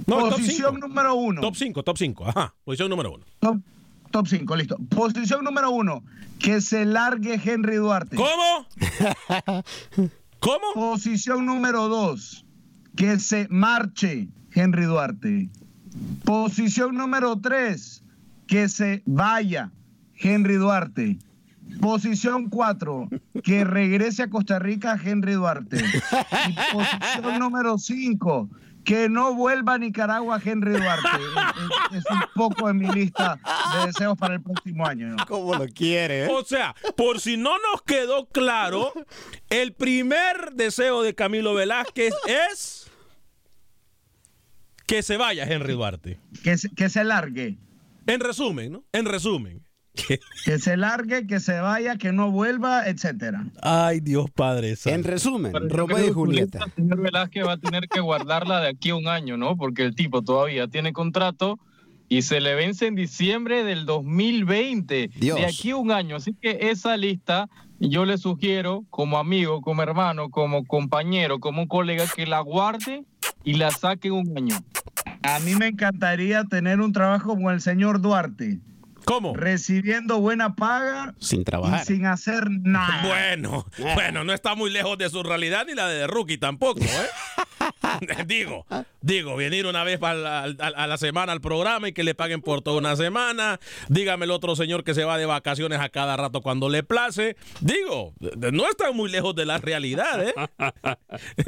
No, 0.08 0.30
Posición 0.30 0.80
número 0.80 1.16
1. 1.16 1.42
Top 1.42 1.56
5, 1.56 1.84
top 1.84 1.98
5. 1.98 2.28
Ajá. 2.28 2.54
Posición 2.64 2.90
número 2.90 3.14
1. 3.14 3.26
Top, 3.40 3.58
top 4.12 4.28
5, 4.28 4.56
listo. 4.56 4.78
Posición 4.90 5.44
número 5.44 5.72
1. 5.72 6.04
Que 6.40 6.62
se 6.62 6.86
largue 6.86 7.40
Henry 7.44 7.76
Duarte. 7.76 8.16
¿Cómo? 8.16 8.66
¿Cómo? 10.40 10.74
Posición 10.74 11.46
número 11.46 11.88
2. 11.90 12.46
Que 12.96 13.20
se 13.20 13.48
marche 13.50 14.30
Henry 14.54 14.86
Duarte. 14.86 15.50
Posición 16.24 16.96
número 16.96 17.40
3. 17.40 18.04
Que 18.48 18.70
se 18.70 19.04
vaya 19.06 19.72
Henry 20.16 20.56
Duarte. 20.56 21.18
Posición 21.82 22.50
4. 22.50 23.10
Que 23.44 23.64
regrese 23.64 24.24
a 24.24 24.30
Costa 24.30 24.60
Rica 24.60 25.00
Henry 25.04 25.34
Duarte. 25.34 25.78
Y 26.50 26.56
posición 26.74 27.40
número 27.40 27.78
5. 27.78 28.50
Que 28.84 29.10
no 29.10 29.34
vuelva 29.36 29.74
a 29.74 29.78
Nicaragua 29.78 30.42
Henry 30.44 30.72
Duarte. 30.72 31.08
Es, 31.94 32.04
un 32.10 32.22
poco 32.34 32.68
de 32.68 32.74
mi 32.74 32.88
lista 32.88 33.40
de 33.80 33.88
deseos 33.88 34.18
para 34.18 34.36
el 34.36 34.42
próximo 34.42 34.86
año. 34.86 35.16
¿Cómo 35.28 35.56
lo 35.56 35.68
quiere? 35.68 36.26
eh? 36.26 36.28
O 36.32 36.44
sea, 36.44 36.76
por 36.96 37.20
si 37.20 37.38
no 37.38 37.52
nos 37.72 37.82
quedó 37.84 38.28
claro, 38.28 38.92
el 39.50 39.74
primer 39.74 40.54
deseo 40.54 41.04
de 41.04 41.14
Camilo 41.14 41.54
Velázquez 41.54 42.14
es 42.28 42.90
que 44.88 45.04
se 45.04 45.18
vaya 45.18 45.44
Henry 45.44 45.74
Duarte. 45.74 46.20
Que 46.44 46.58
se, 46.58 46.70
que 46.74 46.90
se 46.90 47.04
largue. 47.04 47.58
En 48.08 48.22
resumen, 48.22 48.72
¿no? 48.72 48.84
En 48.92 49.06
resumen. 49.06 49.62
Que 50.46 50.60
se 50.60 50.78
largue, 50.78 51.28
que 51.28 51.40
se 51.40 51.60
vaya, 51.60 51.98
que 51.98 52.12
no 52.12 52.32
vuelva, 52.32 52.88
etcétera. 52.88 53.46
Ay, 53.62 54.00
Dios 54.00 54.30
Padre. 54.32 54.76
santo. 54.76 54.96
En 54.96 55.04
resumen, 55.04 55.70
Romeo 55.70 56.08
y 56.08 56.12
Julieta. 56.12 56.60
El 56.66 56.72
señor 56.74 57.02
Velázquez 57.02 57.46
va 57.46 57.54
a 57.54 57.58
tener 57.58 57.88
que 57.88 58.00
guardarla 58.00 58.62
de 58.62 58.70
aquí 58.70 58.90
a 58.90 58.96
un 58.96 59.08
año, 59.08 59.38
¿no? 59.38 59.58
Porque 59.58 59.84
el 59.84 59.96
tipo 59.96 60.22
todavía 60.22 60.68
tiene 60.68 60.94
contrato 60.94 61.60
y 62.08 62.24
se 62.24 62.42
le 62.42 62.56
vence 62.56 62.88
en 62.88 62.96
diciembre 62.96 63.64
del 63.64 63.86
2020. 63.86 65.12
Dios. 65.16 65.38
De 65.38 65.46
aquí 65.46 65.72
a 65.72 65.76
un 65.78 65.92
año. 65.92 66.16
Así 66.16 66.34
que 66.34 66.70
esa 66.72 66.98
lista 66.98 67.48
yo 67.80 68.04
le 68.06 68.18
sugiero, 68.18 68.84
como 68.90 69.18
amigo, 69.18 69.62
como 69.62 69.82
hermano, 69.84 70.30
como 70.30 70.66
compañero, 70.66 71.40
como 71.40 71.68
colega, 71.68 72.06
que 72.14 72.26
la 72.26 72.42
guarde 72.42 73.06
y 73.44 73.54
la 73.54 73.72
saque 73.72 74.10
en 74.10 74.16
un 74.16 74.38
año. 74.38 74.56
A 75.24 75.40
mí 75.40 75.56
me 75.56 75.68
encantaría 75.68 76.44
tener 76.44 76.82
un 76.82 76.92
trabajo 76.92 77.30
como 77.30 77.52
el 77.52 77.62
señor 77.62 78.02
Duarte. 78.02 78.60
¿Cómo? 79.10 79.34
Recibiendo 79.36 80.20
buena 80.20 80.54
paga 80.56 81.16
Sin 81.20 81.42
y 81.42 81.44
trabajar. 81.44 81.84
sin 81.84 82.06
hacer 82.06 82.48
nada. 82.52 83.02
Bueno, 83.08 83.66
bueno, 83.96 84.24
no 84.24 84.34
está 84.34 84.54
muy 84.54 84.70
lejos 84.70 84.98
de 85.00 85.10
su 85.10 85.24
realidad 85.24 85.66
ni 85.68 85.74
la 85.74 85.88
de 85.88 86.06
Rookie 86.06 86.38
tampoco, 86.38 86.82
¿eh? 86.82 87.10
digo, 88.28 88.68
digo, 89.02 89.36
venir 89.36 89.66
una 89.66 89.84
vez 89.84 90.00
a 90.04 90.14
la, 90.14 90.44
a- 90.44 90.68
a 90.84 90.86
la 90.88 90.98
semana 90.98 91.32
al 91.32 91.42
programa 91.42 91.88
y 91.88 91.94
que 91.94 92.04
le 92.04 92.14
paguen 92.14 92.42
por 92.42 92.62
toda 92.62 92.78
una 92.78 92.96
semana. 92.96 93.60
Dígame 93.88 94.26
el 94.26 94.32
otro 94.32 94.56
señor 94.56 94.84
que 94.84 94.94
se 94.94 95.04
va 95.06 95.18
de 95.18 95.26
vacaciones 95.26 95.80
a 95.80 95.90
cada 95.90 96.16
rato 96.16 96.42
cuando 96.42 96.70
le 96.70 96.84
place. 96.84 97.36
Digo, 97.62 98.14
no 98.52 98.70
está 98.70 98.92
muy 98.92 99.10
lejos 99.10 99.34
de 99.36 99.46
la 99.48 99.58
realidad, 99.58 100.24
¿eh? 100.28 100.34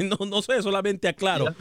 No, 0.00 0.26
no 0.26 0.42
sé, 0.42 0.60
solamente 0.62 1.06
aclaro. 1.08 1.54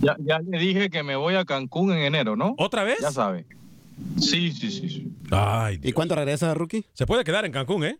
Ya, 0.00 0.16
ya 0.20 0.38
le 0.38 0.58
dije 0.58 0.88
que 0.90 1.02
me 1.02 1.16
voy 1.16 1.34
a 1.34 1.44
Cancún 1.44 1.92
en 1.92 1.98
enero, 1.98 2.34
¿no? 2.34 2.54
¿Otra 2.58 2.82
vez? 2.84 2.98
Ya 3.00 3.10
sabe. 3.12 3.44
Sí, 4.18 4.52
sí, 4.52 4.70
sí. 4.70 4.88
sí. 4.88 5.12
Ay, 5.30 5.74
¿Y 5.76 5.78
Dios. 5.78 5.94
cuándo 5.94 6.14
regresa, 6.14 6.52
Rookie? 6.54 6.84
Se 6.92 7.06
puede 7.06 7.24
quedar 7.24 7.44
en 7.44 7.52
Cancún, 7.52 7.84
¿eh? 7.84 7.98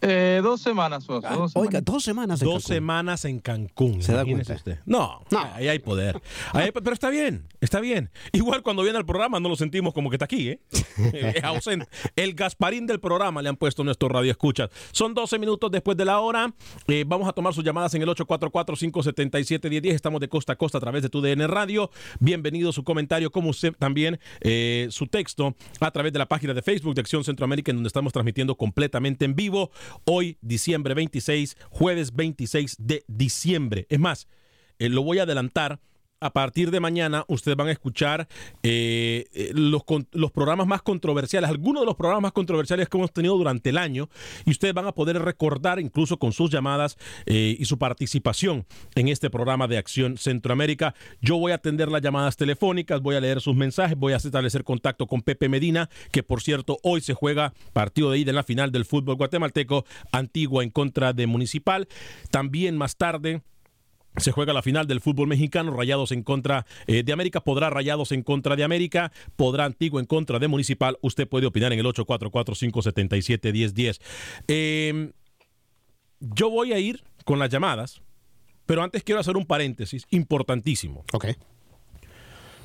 Eh, 0.00 0.40
dos 0.42 0.60
semanas, 0.60 1.04
Soso, 1.04 1.26
Ah, 1.26 1.34
dos 1.36 1.52
oiga, 1.56 1.80
semanas. 1.80 1.84
dos 1.84 2.02
semanas. 2.04 2.42
en 2.42 2.46
Dos 2.48 2.54
Cancún. 2.64 2.74
semames 2.76 3.24
en 3.24 3.40
Cancún. 3.40 4.02
¿Se 4.02 4.12
da 4.12 4.24
cuenta? 4.24 4.54
usted. 4.54 4.78
No, 4.86 5.22
No. 5.30 5.38
ahí 5.54 5.68
hay 5.68 5.78
poder. 5.80 6.20
Ahí 6.52 6.64
hay- 6.66 6.70
pero 6.72 6.92
está 6.92 7.10
bien, 7.10 7.48
está 7.60 7.80
bien. 7.80 8.10
Igual 8.32 8.62
cuando 8.62 8.82
viene 8.82 8.98
al 8.98 9.06
programa 9.06 9.40
no 9.40 9.48
lo 9.48 9.56
sentimos 9.56 9.92
como 9.94 10.10
que 10.10 10.16
está 10.16 10.24
aquí, 10.26 10.48
¿eh? 10.50 10.60
es 11.38 11.44
ausente. 11.44 11.86
El 12.16 12.34
Gasparín 12.34 12.86
del 12.86 13.00
programa 13.00 13.42
le 13.42 13.48
han 13.48 13.56
puesto 13.56 13.82
nuestro 13.84 14.08
radio 14.08 14.30
escuchas. 14.30 14.70
Son 14.92 15.14
12 15.14 15.38
minutos 15.38 15.70
después 15.70 15.96
de 15.96 16.04
la 16.04 16.20
hora. 16.20 16.52
Eh, 16.86 17.04
vamos 17.06 17.28
a 17.28 17.32
tomar 17.32 17.52
sus 17.54 17.64
llamadas 17.64 17.94
en 17.94 18.02
el 18.02 18.08
844-577-1010. 18.08 19.94
Estamos 19.94 20.20
de 20.20 20.28
costa 20.28 20.52
a 20.52 20.56
costa 20.56 20.78
a 20.78 20.80
través 20.80 21.02
de 21.02 21.08
tu 21.08 21.20
DN 21.20 21.46
Radio. 21.46 21.90
Bienvenido 22.20 22.72
su 22.72 22.84
comentario, 22.84 23.30
como 23.30 23.50
usted 23.50 23.74
también 23.78 24.18
eh, 24.40 24.86
su 24.90 25.06
texto 25.06 25.54
a 25.80 25.90
través 25.90 26.12
de 26.12 26.18
la 26.18 26.26
página 26.26 26.54
de 26.54 26.62
Facebook 26.62 26.94
de 26.94 27.00
Acción 27.00 27.24
Centroamérica, 27.24 27.70
en 27.70 27.76
donde 27.78 27.88
estamos 27.88 28.12
transmitiendo 28.12 28.54
completamente 28.56 29.24
en 29.24 29.34
vivo. 29.34 29.70
Hoy, 30.04 30.38
diciembre 30.40 30.94
26, 30.94 31.56
jueves 31.70 32.14
26 32.14 32.76
de 32.78 33.04
diciembre. 33.06 33.86
Es 33.88 33.98
más, 33.98 34.28
eh, 34.78 34.88
lo 34.88 35.02
voy 35.02 35.18
a 35.18 35.24
adelantar 35.24 35.80
a 36.20 36.32
partir 36.32 36.70
de 36.70 36.80
mañana 36.80 37.24
ustedes 37.28 37.56
van 37.56 37.68
a 37.68 37.72
escuchar 37.72 38.28
eh, 38.62 39.26
eh, 39.32 39.52
los, 39.54 39.82
los, 40.12 40.32
programas 40.32 40.66
más 40.66 40.82
controversiales, 40.82 41.48
algunos 41.48 41.82
de 41.82 41.86
los 41.86 41.96
programas 41.96 42.22
más 42.22 42.32
controversiales 42.32 42.88
que 42.88 42.96
hemos 42.96 43.12
tenido 43.12 43.36
durante 43.36 43.70
el 43.70 43.78
año 43.78 44.08
y 44.44 44.50
ustedes 44.50 44.74
van 44.74 44.86
a 44.86 44.92
poder 44.92 45.20
recordar 45.22 45.78
incluso 45.78 46.18
con 46.18 46.32
sus 46.32 46.50
llamadas 46.50 46.96
eh, 47.26 47.56
y 47.58 47.64
su 47.64 47.78
participación 47.78 48.66
en 48.94 49.08
este 49.08 49.30
programa 49.30 49.68
de 49.68 49.78
Acción 49.78 50.18
Centroamérica. 50.18 50.94
Yo 51.20 51.38
voy 51.38 51.52
a 51.52 51.56
atender 51.56 51.88
las 51.88 52.02
llamadas 52.02 52.36
telefónicas, 52.36 53.00
voy 53.00 53.16
a 53.16 53.20
leer 53.20 53.40
sus 53.40 53.54
mensajes, 53.54 53.96
voy 53.96 54.12
a 54.12 54.16
establecer 54.16 54.64
contacto 54.64 55.06
con 55.06 55.22
Pepe 55.22 55.48
Medina, 55.48 55.88
que 56.10 56.22
por 56.22 56.42
cierto 56.42 56.78
hoy 56.82 57.00
se 57.00 57.14
juega 57.14 57.54
partido 57.72 58.10
de 58.10 58.18
ida 58.18 58.30
en 58.30 58.36
la 58.36 58.42
final 58.42 58.72
del 58.72 58.84
fútbol 58.84 59.16
guatemalteco, 59.16 59.84
Antigua 60.12 60.64
en 60.64 60.70
contra 60.70 61.12
de 61.12 61.26
Municipal. 61.26 61.88
También 62.30 62.76
más 62.76 62.96
tarde 62.96 63.42
se 64.18 64.32
juega 64.32 64.52
la 64.52 64.62
final 64.62 64.86
del 64.86 65.00
fútbol 65.00 65.28
mexicano, 65.28 65.72
Rayados 65.72 66.12
en 66.12 66.22
contra 66.22 66.66
eh, 66.86 67.02
de 67.02 67.12
América, 67.12 67.40
podrá 67.40 67.70
Rayados 67.70 68.12
en 68.12 68.22
contra 68.22 68.56
de 68.56 68.64
América, 68.64 69.12
podrá 69.36 69.64
Antiguo 69.64 70.00
en 70.00 70.06
contra 70.06 70.38
de 70.38 70.48
Municipal. 70.48 70.98
Usted 71.00 71.28
puede 71.28 71.46
opinar 71.46 71.72
en 71.72 71.78
el 71.78 71.86
844-577-1010. 71.86 74.00
Em, 74.48 75.12
yo 76.20 76.50
voy 76.50 76.72
a 76.72 76.78
ir 76.78 77.04
con 77.24 77.38
las 77.38 77.50
llamadas, 77.50 78.02
pero 78.66 78.82
antes 78.82 79.02
quiero 79.02 79.20
hacer 79.20 79.36
un 79.36 79.46
paréntesis 79.46 80.06
importantísimo. 80.10 81.04
Ok. 81.12 81.26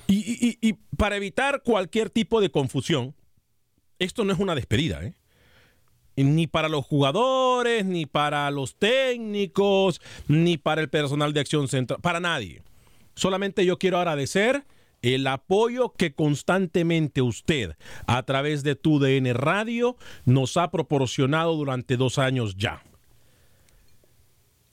Y, 0.07 0.57
y 0.61 0.73
para 0.97 1.15
evitar 1.15 1.61
cualquier 1.63 2.09
tipo 2.09 2.41
de 2.41 2.49
confusión, 2.49 3.15
esto 3.99 4.25
no 4.25 4.33
es 4.33 4.39
una 4.39 4.53
despedida, 4.53 5.03
¿eh? 5.03 5.13
Ni 6.15 6.47
para 6.47 6.69
los 6.69 6.85
jugadores, 6.85 7.85
ni 7.85 8.05
para 8.05 8.49
los 8.51 8.75
técnicos, 8.75 10.01
ni 10.27 10.57
para 10.57 10.81
el 10.81 10.89
personal 10.89 11.33
de 11.33 11.39
acción 11.39 11.67
central, 11.67 11.99
para 12.01 12.19
nadie. 12.19 12.61
Solamente 13.15 13.65
yo 13.65 13.77
quiero 13.77 13.97
agradecer 13.97 14.65
el 15.01 15.27
apoyo 15.27 15.93
que 15.93 16.13
constantemente 16.13 17.21
usted 17.21 17.75
a 18.07 18.23
través 18.23 18.63
de 18.63 18.75
tu 18.75 18.99
DN 18.99 19.33
Radio 19.33 19.97
nos 20.25 20.57
ha 20.57 20.71
proporcionado 20.71 21.55
durante 21.55 21.97
dos 21.97 22.17
años 22.17 22.55
ya. 22.57 22.81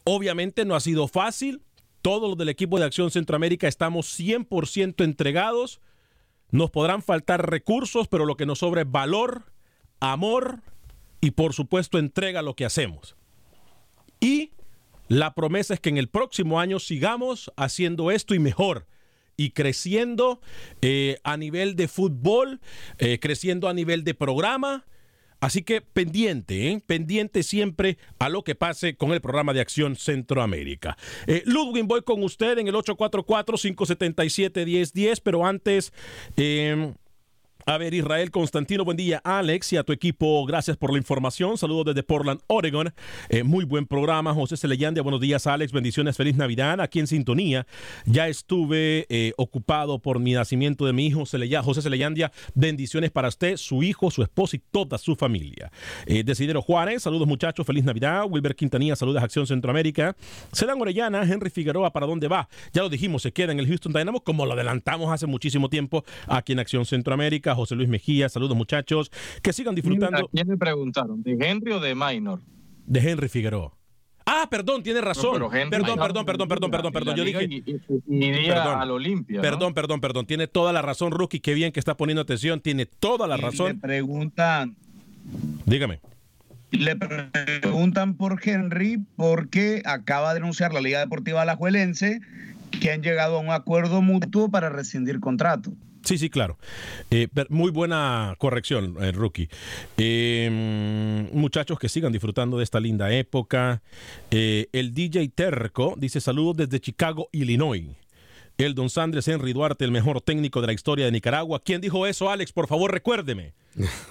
Obviamente 0.04 0.64
no 0.64 0.74
ha 0.74 0.80
sido 0.80 1.08
fácil. 1.08 1.62
Todos 2.00 2.30
los 2.30 2.38
del 2.38 2.48
equipo 2.48 2.78
de 2.78 2.86
Acción 2.86 3.10
Centroamérica 3.10 3.68
estamos 3.68 4.18
100% 4.18 5.04
entregados. 5.04 5.80
Nos 6.50 6.70
podrán 6.70 7.02
faltar 7.02 7.50
recursos, 7.50 8.08
pero 8.08 8.24
lo 8.24 8.36
que 8.36 8.46
nos 8.46 8.60
sobra 8.60 8.82
es 8.82 8.90
valor, 8.90 9.52
amor 10.00 10.62
y 11.20 11.32
por 11.32 11.54
supuesto 11.54 11.98
entrega 11.98 12.42
lo 12.42 12.54
que 12.54 12.64
hacemos. 12.64 13.16
Y 14.20 14.52
la 15.08 15.34
promesa 15.34 15.74
es 15.74 15.80
que 15.80 15.88
en 15.88 15.96
el 15.96 16.08
próximo 16.08 16.60
año 16.60 16.78
sigamos 16.78 17.50
haciendo 17.56 18.10
esto 18.10 18.34
y 18.34 18.38
mejor 18.38 18.86
y 19.36 19.50
creciendo 19.50 20.40
eh, 20.82 21.18
a 21.24 21.36
nivel 21.36 21.74
de 21.74 21.88
fútbol, 21.88 22.60
eh, 22.98 23.18
creciendo 23.18 23.68
a 23.68 23.74
nivel 23.74 24.04
de 24.04 24.14
programa. 24.14 24.86
Así 25.40 25.62
que 25.62 25.80
pendiente, 25.80 26.70
¿eh? 26.70 26.80
pendiente 26.86 27.42
siempre 27.42 27.96
a 28.18 28.28
lo 28.28 28.44
que 28.44 28.54
pase 28.54 28.96
con 28.96 29.12
el 29.12 29.22
programa 29.22 29.54
de 29.54 29.62
acción 29.62 29.96
Centroamérica. 29.96 30.98
Ludwig, 31.46 31.86
voy 31.86 32.02
con 32.02 32.22
usted 32.22 32.58
en 32.58 32.68
el 32.68 32.74
844-577-1010, 32.74 35.22
pero 35.24 35.46
antes 35.46 35.94
a 37.70 37.78
ver, 37.78 37.94
Israel 37.94 38.32
Constantino, 38.32 38.84
buen 38.84 38.96
día. 38.96 39.20
Alex 39.22 39.72
y 39.74 39.76
a 39.76 39.84
tu 39.84 39.92
equipo, 39.92 40.44
gracias 40.44 40.76
por 40.76 40.90
la 40.90 40.98
información. 40.98 41.56
Saludos 41.56 41.86
desde 41.86 42.02
Portland, 42.02 42.40
Oregon. 42.48 42.92
Eh, 43.28 43.44
muy 43.44 43.64
buen 43.64 43.86
programa. 43.86 44.34
José 44.34 44.56
Celeyandia, 44.56 45.04
buenos 45.04 45.20
días, 45.20 45.46
Alex. 45.46 45.70
Bendiciones, 45.70 46.16
feliz 46.16 46.34
Navidad. 46.34 46.80
Aquí 46.80 46.98
en 46.98 47.06
sintonía. 47.06 47.68
Ya 48.06 48.26
estuve 48.26 49.06
eh, 49.08 49.34
ocupado 49.36 50.00
por 50.00 50.18
mi 50.18 50.32
nacimiento 50.32 50.84
de 50.84 50.92
mi 50.92 51.06
hijo, 51.06 51.20
José 51.20 51.82
Celeyandia. 51.82 52.32
Bendiciones 52.54 53.12
para 53.12 53.28
usted, 53.28 53.56
su 53.56 53.84
hijo, 53.84 54.10
su 54.10 54.24
esposa 54.24 54.56
y 54.56 54.62
toda 54.72 54.98
su 54.98 55.14
familia. 55.14 55.70
Eh, 56.06 56.24
Desidero 56.24 56.62
Juárez, 56.62 57.04
saludos 57.04 57.28
muchachos, 57.28 57.64
feliz 57.64 57.84
Navidad. 57.84 58.24
Wilber 58.28 58.56
Quintanilla, 58.56 58.96
saludos 58.96 59.22
Acción 59.22 59.46
Centroamérica. 59.46 60.16
Sedan 60.50 60.80
Orellana, 60.80 61.22
Henry 61.22 61.50
Figueroa, 61.50 61.92
¿para 61.92 62.06
dónde 62.06 62.26
va? 62.26 62.48
Ya 62.72 62.82
lo 62.82 62.88
dijimos, 62.88 63.22
se 63.22 63.32
queda 63.32 63.52
en 63.52 63.60
el 63.60 63.68
Houston 63.68 63.92
Dynamo, 63.92 64.24
como 64.24 64.44
lo 64.44 64.54
adelantamos 64.54 65.12
hace 65.12 65.26
muchísimo 65.26 65.68
tiempo 65.68 66.04
aquí 66.26 66.52
en 66.52 66.58
Acción 66.58 66.84
Centroamérica. 66.84 67.59
José 67.60 67.76
Luis 67.76 67.88
Mejía, 67.88 68.28
saludos 68.28 68.56
muchachos, 68.56 69.10
que 69.42 69.52
sigan 69.52 69.74
disfrutando. 69.74 70.18
¿A 70.18 70.28
quién 70.30 70.48
me 70.48 70.56
preguntaron? 70.56 71.22
¿De 71.22 71.36
Henry 71.38 71.72
o 71.72 71.80
de 71.80 71.94
Minor? 71.94 72.40
De 72.86 73.00
Henry 73.00 73.28
Figueroa. 73.28 73.72
Ah, 74.26 74.46
perdón, 74.50 74.82
tiene 74.82 75.00
razón. 75.00 75.32
perdón, 75.70 75.98
perdón, 75.98 76.24
perdón, 76.24 76.48
perdón, 76.48 76.70
perdón, 76.70 76.92
perdón, 76.92 77.16
Yo 77.16 77.24
dije. 77.24 77.62
Iría 78.08 78.80
al 78.80 78.90
Olimpia. 78.92 79.40
Perdón, 79.40 79.74
perdón, 79.74 80.00
perdón. 80.00 80.26
Tiene 80.26 80.46
toda 80.46 80.72
la 80.72 80.82
razón, 80.82 81.10
Rookie. 81.10 81.40
Qué 81.40 81.52
bien 81.52 81.72
que 81.72 81.80
está 81.80 81.96
poniendo 81.96 82.22
atención. 82.22 82.60
Tiene 82.60 82.86
toda 82.86 83.26
la 83.26 83.36
razón. 83.36 83.72
Le 83.72 83.74
preguntan. 83.74 84.76
Dígame. 85.66 86.00
Le 86.70 86.94
preguntan 86.96 88.14
por 88.14 88.40
Henry 88.42 89.04
porque 89.16 89.82
acaba 89.84 90.32
de 90.32 90.38
anunciar 90.38 90.72
la 90.72 90.80
Liga 90.80 91.00
Deportiva 91.00 91.42
Alajuelense 91.42 92.20
que 92.80 92.92
han 92.92 93.02
llegado 93.02 93.36
a 93.36 93.40
un 93.40 93.50
acuerdo 93.50 94.00
mutuo 94.00 94.48
para 94.48 94.68
rescindir 94.68 95.18
contrato. 95.18 95.72
Sí, 96.04 96.18
sí, 96.18 96.30
claro. 96.30 96.58
Eh, 97.10 97.28
muy 97.48 97.70
buena 97.70 98.34
corrección, 98.38 98.96
eh, 99.00 99.12
Rookie. 99.12 99.48
Em, 99.96 101.30
muchachos 101.32 101.78
que 101.78 101.88
sigan 101.88 102.12
disfrutando 102.12 102.58
de 102.58 102.64
esta 102.64 102.80
linda 102.80 103.12
época. 103.12 103.82
Eh, 104.30 104.68
el 104.72 104.94
DJ 104.94 105.28
Terco 105.28 105.94
dice 105.96 106.20
saludos 106.20 106.56
desde 106.56 106.80
Chicago, 106.80 107.28
Illinois. 107.32 107.86
El 108.58 108.74
Don 108.74 108.90
Sandres 108.90 109.26
Henry 109.26 109.54
Duarte, 109.54 109.84
el 109.86 109.90
mejor 109.90 110.20
técnico 110.20 110.60
de 110.60 110.66
la 110.66 110.72
historia 110.74 111.06
de 111.06 111.12
Nicaragua. 111.12 111.62
¿Quién 111.64 111.80
dijo 111.80 112.06
eso, 112.06 112.30
Alex? 112.30 112.52
Por 112.52 112.66
favor, 112.66 112.92
recuérdeme. 112.92 113.54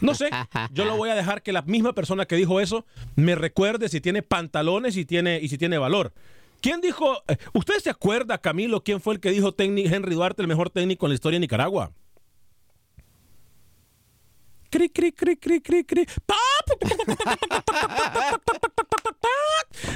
No 0.02 0.15
sé, 0.15 0.30
yo 0.71 0.86
lo 0.86 0.95
voy 0.95 1.10
a 1.10 1.15
dejar 1.15 1.43
que 1.43 1.52
la 1.52 1.62
misma 1.62 1.93
persona 1.93 2.25
que 2.25 2.36
dijo 2.36 2.60
eso 2.60 2.86
me 3.15 3.36
recuerde 3.36 3.89
si 3.89 4.02
tiene 4.02 4.23
pantalones 4.23 4.97
y, 4.97 5.06
tiene, 5.06 5.39
y 5.41 5.49
si 5.49 5.58
tiene 5.58 5.78
valor. 5.78 6.13
¿Quién 6.61 6.81
dijo? 6.81 7.23
Eh, 7.27 7.37
¿Usted 7.53 7.75
se 7.75 7.89
acuerda, 7.89 8.37
Camilo, 8.37 8.81
quién 8.83 8.99
fue 8.99 9.13
el 9.15 9.19
que 9.19 9.31
dijo 9.31 9.53
Henry 9.57 10.15
Duarte, 10.15 10.41
el 10.41 10.47
mejor 10.47 10.69
técnico 10.69 11.05
en 11.05 11.11
la 11.11 11.15
historia 11.15 11.37
de 11.37 11.41
Nicaragua? 11.41 11.91
Cri, 14.69 14.89
cri, 14.89 15.11
cri, 15.11 15.35
cri, 15.37 15.61
cri, 15.61 15.83
cri. 15.83 16.05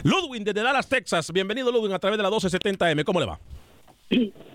Ludwin 0.04 0.44
desde 0.44 0.64
Dallas, 0.64 0.90
Texas. 0.90 1.32
Bienvenido, 1.32 1.72
Ludwin, 1.72 1.94
a 1.94 2.00
través 2.00 2.18
de 2.18 2.24
la 2.24 2.30
1270M. 2.30 3.04
¿Cómo 3.04 3.20
le 3.20 3.28
va? 3.28 3.40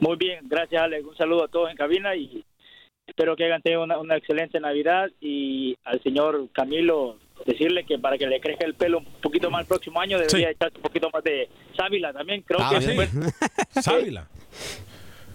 Muy 0.00 0.16
bien, 0.16 0.40
gracias, 0.48 0.82
Alex. 0.82 1.06
Un 1.06 1.16
saludo 1.16 1.44
a 1.44 1.48
todos 1.48 1.70
en 1.70 1.76
cabina 1.76 2.16
y 2.16 2.44
espero 3.06 3.36
que 3.36 3.44
hayan 3.44 3.62
tenido 3.62 3.84
una, 3.84 3.98
una 3.98 4.16
excelente 4.16 4.58
Navidad 4.58 5.08
y 5.20 5.76
al 5.84 6.02
señor 6.02 6.48
Camilo 6.52 7.18
decirle 7.46 7.85
que 7.85 7.98
para 7.98 8.18
que 8.18 8.27
le 8.27 8.40
crezca 8.40 8.64
el 8.64 8.74
pelo 8.74 8.98
un 8.98 9.05
poquito 9.22 9.51
más 9.51 9.62
el 9.62 9.66
próximo 9.66 10.01
año 10.01 10.18
debería 10.18 10.51
echarse 10.51 10.77
un 10.77 10.83
poquito 10.83 11.11
más 11.12 11.24
de 11.24 11.48
sábila 11.77 12.12
también. 12.12 12.42
Creo 12.42 12.61
ah, 12.62 12.70
que 12.70 12.81
sí. 12.83 12.96
sábila. 13.81 14.29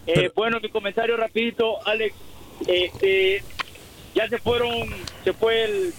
Eh, 0.06 0.32
bueno, 0.36 0.60
mi 0.62 0.70
comentario 0.70 1.18
rapidito, 1.18 1.86
Alex. 1.88 2.16
Este, 2.68 3.44
ya 4.14 4.28
se 4.30 4.38
fueron, 4.38 4.72
se 5.24 5.34
fue 5.34 5.64
el, 5.64 5.94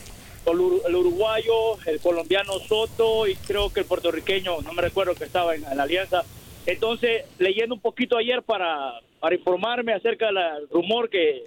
el, 0.46 0.94
uruguayo, 0.94 1.78
el 1.86 2.00
colombiano 2.00 2.58
Soto 2.60 3.26
y 3.26 3.34
creo 3.34 3.72
que 3.72 3.80
el 3.80 3.86
puertorriqueño, 3.86 4.60
no 4.62 4.72
me 4.72 4.82
recuerdo 4.82 5.14
que 5.14 5.24
estaba 5.24 5.54
en, 5.54 5.62
la 5.62 5.82
alianza. 5.82 6.22
Entonces, 6.66 7.24
leyendo 7.38 7.74
un 7.74 7.80
poquito 7.80 8.16
ayer 8.16 8.42
para, 8.42 9.00
para 9.20 9.34
informarme 9.34 9.92
acerca 9.92 10.26
del 10.26 10.68
rumor 10.70 11.10
que, 11.10 11.42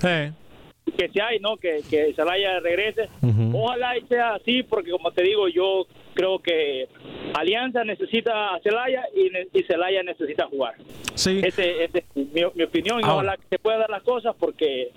que 0.91 1.09
se 1.09 1.21
hay, 1.21 1.39
¿no? 1.39 1.57
Que, 1.57 1.81
que 1.89 2.13
Zelaya 2.13 2.59
regrese. 2.59 3.09
Ojalá 3.53 3.93
sea 4.07 4.35
así, 4.35 4.63
porque 4.63 4.91
como 4.91 5.11
te 5.11 5.23
digo, 5.23 5.47
yo 5.47 5.87
creo 6.13 6.39
que 6.39 6.87
Alianza 7.35 7.83
necesita 7.83 8.55
a 8.55 8.59
Celaya 8.61 9.03
y, 9.15 9.29
y 9.57 9.63
Celaya 9.63 10.03
necesita 10.03 10.47
jugar. 10.47 10.75
Sí. 11.13 11.41
Ese, 11.43 11.85
es 11.85 11.91
mi, 12.15 12.43
opinión 12.43 12.99
y 12.99 13.03
ojalá 13.03 13.37
que 13.37 13.47
se 13.49 13.59
pueda 13.59 13.77
dar 13.77 13.89
las 13.89 14.03
cosas 14.03 14.35
porque 14.39 14.91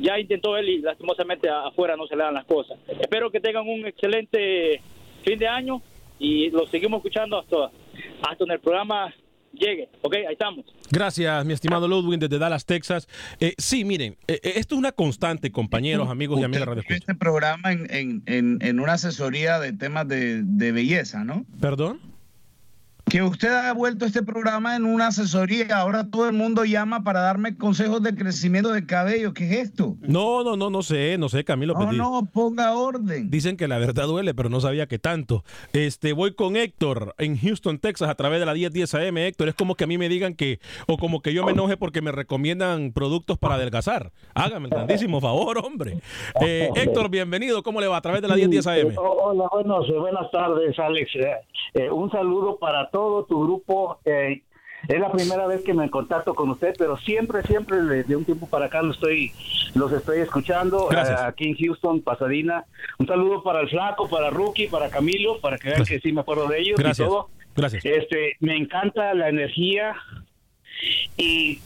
ya 0.00 0.18
intentó 0.18 0.56
él 0.56 0.68
y 0.68 0.78
lastimosamente 0.78 1.48
afuera 1.48 1.96
no 1.96 2.06
se 2.06 2.16
le 2.16 2.22
dan 2.22 2.34
las 2.34 2.44
cosas. 2.44 2.78
Espero 3.00 3.30
que 3.30 3.40
tengan 3.40 3.68
un 3.68 3.86
excelente 3.86 4.80
fin 5.24 5.38
de 5.38 5.48
año 5.48 5.82
y 6.18 6.50
lo 6.50 6.66
seguimos 6.66 6.98
escuchando 6.98 7.38
hasta, 7.38 7.70
hasta 8.22 8.44
en 8.44 8.50
el 8.50 8.60
programa 8.60 9.14
llegue. 9.52 9.88
Ok, 10.02 10.14
ahí 10.14 10.32
estamos. 10.32 10.64
Gracias, 10.90 11.44
mi 11.44 11.52
estimado 11.52 11.88
Ludwig 11.88 12.18
desde 12.18 12.38
Dallas, 12.38 12.64
Texas. 12.64 13.08
Eh, 13.40 13.54
sí, 13.58 13.84
miren, 13.84 14.16
eh, 14.26 14.40
eh, 14.42 14.52
esto 14.56 14.74
es 14.74 14.78
una 14.78 14.92
constante, 14.92 15.50
compañeros, 15.50 16.08
amigos 16.08 16.40
y 16.40 16.44
amigas 16.44 16.74
de 16.74 16.84
Este 16.88 17.14
programa 17.14 17.72
en, 17.72 18.22
en, 18.26 18.58
en, 18.60 18.80
una 18.80 18.94
asesoría 18.94 19.58
de 19.58 19.72
temas 19.72 20.06
de, 20.08 20.42
de 20.42 20.72
belleza, 20.72 21.24
¿no? 21.24 21.44
¿Perdón? 21.60 22.00
Que 23.08 23.22
usted 23.22 23.52
ha 23.52 23.72
vuelto 23.72 24.04
este 24.04 24.22
programa 24.24 24.74
en 24.74 24.84
una 24.84 25.08
asesoría. 25.08 25.78
Ahora 25.78 26.10
todo 26.10 26.26
el 26.26 26.32
mundo 26.32 26.64
llama 26.64 27.04
para 27.04 27.20
darme 27.20 27.56
consejos 27.56 28.02
de 28.02 28.16
crecimiento 28.16 28.72
de 28.72 28.84
cabello. 28.84 29.32
¿Qué 29.32 29.44
es 29.44 29.68
esto? 29.68 29.96
No, 30.00 30.42
no, 30.42 30.56
no, 30.56 30.70
no 30.70 30.82
sé, 30.82 31.16
no 31.16 31.28
sé, 31.28 31.44
Camilo. 31.44 31.74
No, 31.74 31.92
no, 31.92 32.28
ponga 32.32 32.76
orden. 32.76 33.30
Dicen 33.30 33.56
que 33.56 33.68
la 33.68 33.78
verdad 33.78 34.06
duele, 34.06 34.34
pero 34.34 34.48
no 34.48 34.60
sabía 34.60 34.88
que 34.88 34.98
tanto. 34.98 35.44
Este, 35.72 36.12
voy 36.12 36.34
con 36.34 36.56
Héctor 36.56 37.14
en 37.18 37.38
Houston, 37.38 37.78
Texas, 37.78 38.08
a 38.08 38.16
través 38.16 38.40
de 38.40 38.46
la 38.46 38.54
1010 38.54 38.94
AM. 38.96 39.18
Héctor, 39.18 39.48
es 39.48 39.54
como 39.54 39.76
que 39.76 39.84
a 39.84 39.86
mí 39.86 39.98
me 39.98 40.08
digan 40.08 40.34
que, 40.34 40.58
o 40.88 40.98
como 40.98 41.20
que 41.22 41.32
yo 41.32 41.44
me 41.44 41.52
enoje 41.52 41.76
porque 41.76 42.02
me 42.02 42.10
recomiendan 42.10 42.90
productos 42.92 43.38
para 43.38 43.54
adelgazar. 43.54 44.10
Hágame 44.34 44.66
el 44.66 44.70
grandísimo 44.70 45.20
favor, 45.20 45.58
hombre. 45.58 46.00
Eh, 46.40 46.70
Héctor, 46.74 47.08
bienvenido. 47.08 47.62
¿Cómo 47.62 47.80
le 47.80 47.86
va 47.86 47.98
a 47.98 48.02
través 48.02 48.20
de 48.20 48.26
la 48.26 48.34
1010 48.34 48.66
AM? 48.66 48.94
Hola, 48.96 49.48
buenos, 49.52 49.86
buenas 49.96 50.28
tardes, 50.32 50.76
Alex. 50.76 51.10
Eh, 51.74 51.90
un 51.90 52.10
saludo 52.10 52.58
para 52.58 52.90
todo 53.06 53.24
tu 53.24 53.42
grupo. 53.42 54.00
Eh, 54.04 54.42
es 54.88 55.00
la 55.00 55.10
primera 55.10 55.46
vez 55.46 55.62
que 55.62 55.74
me 55.74 55.90
contacto 55.90 56.34
con 56.34 56.50
usted, 56.50 56.74
pero 56.78 56.96
siempre, 56.96 57.42
siempre 57.42 57.78
de 58.04 58.16
un 58.16 58.24
tiempo 58.24 58.46
para 58.46 58.66
acá 58.66 58.82
lo 58.82 58.92
estoy, 58.92 59.32
los 59.74 59.92
estoy 59.92 60.20
escuchando 60.20 60.88
eh, 60.92 61.16
aquí 61.24 61.48
en 61.48 61.56
Houston, 61.56 62.02
Pasadena. 62.02 62.64
Un 62.98 63.06
saludo 63.06 63.42
para 63.42 63.60
el 63.60 63.68
flaco, 63.68 64.08
para 64.08 64.30
Rookie, 64.30 64.68
para 64.68 64.90
Camilo, 64.90 65.40
para 65.40 65.58
que 65.58 65.70
vean 65.70 65.84
que 65.84 65.98
sí 65.98 66.12
me 66.12 66.20
acuerdo 66.20 66.46
de 66.48 66.60
ellos 66.60 66.78
Gracias. 66.78 67.06
y 67.06 67.10
todo. 67.10 67.30
Gracias. 67.56 67.84
Este, 67.84 68.36
me 68.40 68.56
encanta 68.56 69.14
la 69.14 69.28
energía 69.28 69.96
y 71.16 71.60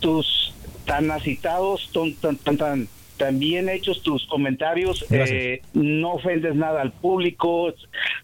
tus 0.00 0.54
tan 0.86 1.10
acitados, 1.10 1.90
tan, 1.92 2.14
tan, 2.14 2.36
tan, 2.36 2.56
tan 2.56 2.88
tan 3.16 3.38
bien 3.38 3.68
hechos 3.68 4.02
tus 4.02 4.26
comentarios, 4.26 5.04
eh, 5.12 5.60
no 5.74 6.12
ofendes 6.14 6.54
nada 6.54 6.80
al 6.82 6.92
público, 6.92 7.72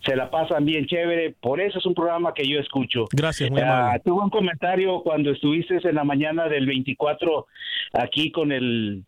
se 0.05 0.17
la 0.17 0.31
pasan 0.31 0.65
bien 0.65 0.87
chévere, 0.87 1.35
por 1.41 1.61
eso 1.61 1.79
es 1.79 1.87
un 1.87 1.95
programa 1.95 2.35
que 2.35 2.47
yo 2.47 2.59
escucho. 2.59 3.05
Gracias, 3.13 3.51
muy 3.51 3.61
Ah, 3.61 3.81
amable. 3.81 4.01
tuve 4.05 4.23
un 4.25 4.31
comentario 4.31 5.03
cuando 5.03 5.31
estuviste 5.31 5.79
en 5.83 5.95
la 5.95 6.05
mañana 6.05 6.49
del 6.49 6.67
24 6.67 7.47
aquí 7.93 8.31
con 8.31 8.53
el 8.53 9.05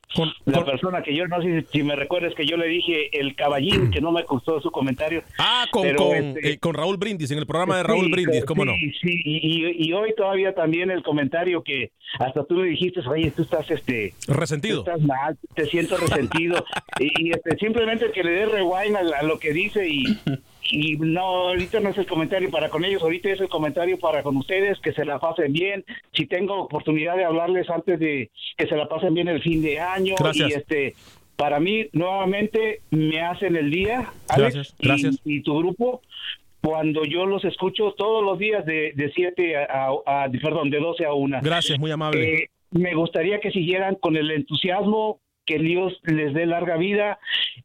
la 0.47 0.65
persona 0.65 1.03
que 1.03 1.15
yo 1.15 1.27
no 1.29 1.41
sé 1.43 1.63
si, 1.63 1.67
si 1.79 1.83
me 1.83 1.97
recuerdas 1.97 2.35
que 2.35 2.47
yo 2.47 2.57
le 2.57 2.67
dije 2.69 3.19
el 3.19 3.35
caballín 3.35 3.91
que 3.91 4.01
no 4.01 4.13
me 4.13 4.23
gustó 4.23 4.61
su 4.61 4.71
comentario. 4.71 5.23
Ah, 5.39 5.67
con, 5.71 5.83
Pero, 5.83 5.97
con, 5.99 6.17
este, 6.17 6.53
eh, 6.53 6.59
con 6.59 6.75
Raúl 6.75 6.97
Brindis, 6.97 7.31
en 7.31 7.39
el 7.39 7.47
programa 7.47 7.77
de 7.79 7.83
Raúl 7.83 8.07
Sí, 8.07 8.13
Brindis, 8.13 8.45
¿cómo 8.45 8.65
no? 8.65 8.73
sí, 9.01 9.21
y, 9.25 9.93
hoy 9.93 10.15
todavía 10.17 10.55
también 10.55 10.91
el 10.91 11.03
comentario 11.03 11.63
que 11.63 11.91
hasta 12.19 12.45
tú 12.45 12.55
me 12.55 12.69
dijiste, 12.69 13.01
oye, 13.09 13.31
tú 13.31 13.43
estás 13.43 13.71
este 13.71 14.15
Resentido. 14.29 14.85
tú 14.85 14.91
estás 14.91 15.05
mal, 15.07 15.37
te 15.55 15.67
siento 15.71 15.97
resentido 15.97 16.65
y, 16.99 17.29
y, 17.29 17.31
este, 17.31 17.57
simplemente 17.59 18.11
que 18.13 18.23
le 18.25 18.33
dé 18.33 18.47
rewind 18.47 18.97
a, 18.97 19.19
a 19.19 19.23
lo 19.23 19.39
que 19.39 19.53
dice 19.53 19.89
y 19.89 20.05
y 20.73 20.97
no, 20.99 21.21
ahorita 21.49 21.81
no 21.81 21.89
es 21.89 21.99
el 21.99 22.07
comentario 22.07 22.49
para 22.49 22.69
con 22.69 22.85
ellos, 22.85 23.03
ahorita 23.03 23.31
es 23.31 23.41
el 23.41 23.49
comentario 23.49 23.99
para 23.99 24.23
con 24.23 24.37
ustedes, 24.37 24.79
que 24.79 24.93
se 24.93 25.05
la 25.05 25.19
pasen 25.19 25.53
bien. 25.53 25.85
Si 26.13 26.27
tengo 26.27 26.61
oportunidad 26.63 27.17
de 27.17 27.25
hablarles 27.25 27.69
antes 27.71 27.99
de 27.99 28.31
que 28.57 28.67
se 28.69 28.77
la 28.77 28.89
pasen 28.89 29.13
bien 29.15 29.27
el 29.27 29.43
fin 29.43 29.63
de 29.63 29.81
año. 29.81 30.15
Gracias. 30.17 30.49
Y 30.49 30.53
este, 30.53 30.95
para 31.35 31.59
mí, 31.59 31.89
nuevamente, 31.93 32.83
me 32.91 33.21
hacen 33.21 33.57
el 33.57 33.69
día, 33.73 34.13
Alex, 34.29 34.55
Gracias, 34.55 34.75
y- 34.79 34.87
gracias. 34.87 35.21
Y, 35.25 35.41
tu 35.43 35.59
grupo, 35.59 36.03
cuando 36.61 37.05
yo 37.05 37.27
los 37.27 37.45
escucho 37.45 37.93
todos 37.99 38.23
los 38.25 38.39
días 38.39 38.65
de, 38.65 38.93
de 38.95 39.11
7 39.13 39.57
a, 39.57 39.65
a- 40.07 40.25
a- 40.25 40.31
perdón, 40.31 40.71
de 40.71 40.79
12 40.79 41.05
a 41.05 41.13
1. 41.15 41.39
Gracias, 41.43 41.81
muy 41.81 41.91
amable. 41.91 42.43
Eh, 42.45 42.51
me 42.71 42.95
gustaría 42.95 43.41
que 43.41 43.51
siguieran 43.51 43.97
con 43.97 44.17
el 44.17 44.31
entusiasmo, 44.31 45.19
que 45.51 45.59
Dios 45.59 45.93
les 46.05 46.33
dé 46.33 46.47
larga 46.47 46.77
vida 46.77 47.19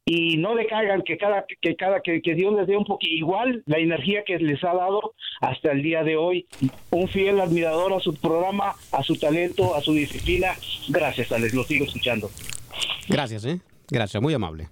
y 0.05 0.37
no 0.37 0.55
decaigan, 0.55 1.03
que 1.03 1.17
cada 1.17 1.45
que 1.61 1.75
cada 1.75 2.01
que, 2.01 2.19
que 2.23 2.33
Dios 2.33 2.55
les 2.55 2.65
dé 2.65 2.75
un 2.75 2.85
poquito 2.85 3.13
igual 3.13 3.61
la 3.67 3.77
energía 3.77 4.23
que 4.25 4.39
les 4.39 4.63
ha 4.63 4.73
dado 4.73 5.13
hasta 5.39 5.71
el 5.71 5.83
día 5.83 6.03
de 6.03 6.15
hoy. 6.17 6.47
Un 6.89 7.07
fiel 7.07 7.39
admirador 7.39 7.93
a 7.93 7.99
su 7.99 8.15
programa, 8.15 8.73
a 8.91 9.03
su 9.03 9.15
talento, 9.17 9.75
a 9.75 9.81
su 9.81 9.93
disciplina. 9.93 10.53
Gracias, 10.89 11.31
Alex, 11.31 11.53
lo 11.53 11.63
sigo 11.63 11.85
escuchando. 11.85 12.31
Gracias, 13.07 13.45
¿eh? 13.45 13.59
Gracias, 13.91 14.21
muy 14.23 14.33
amable. 14.33 14.67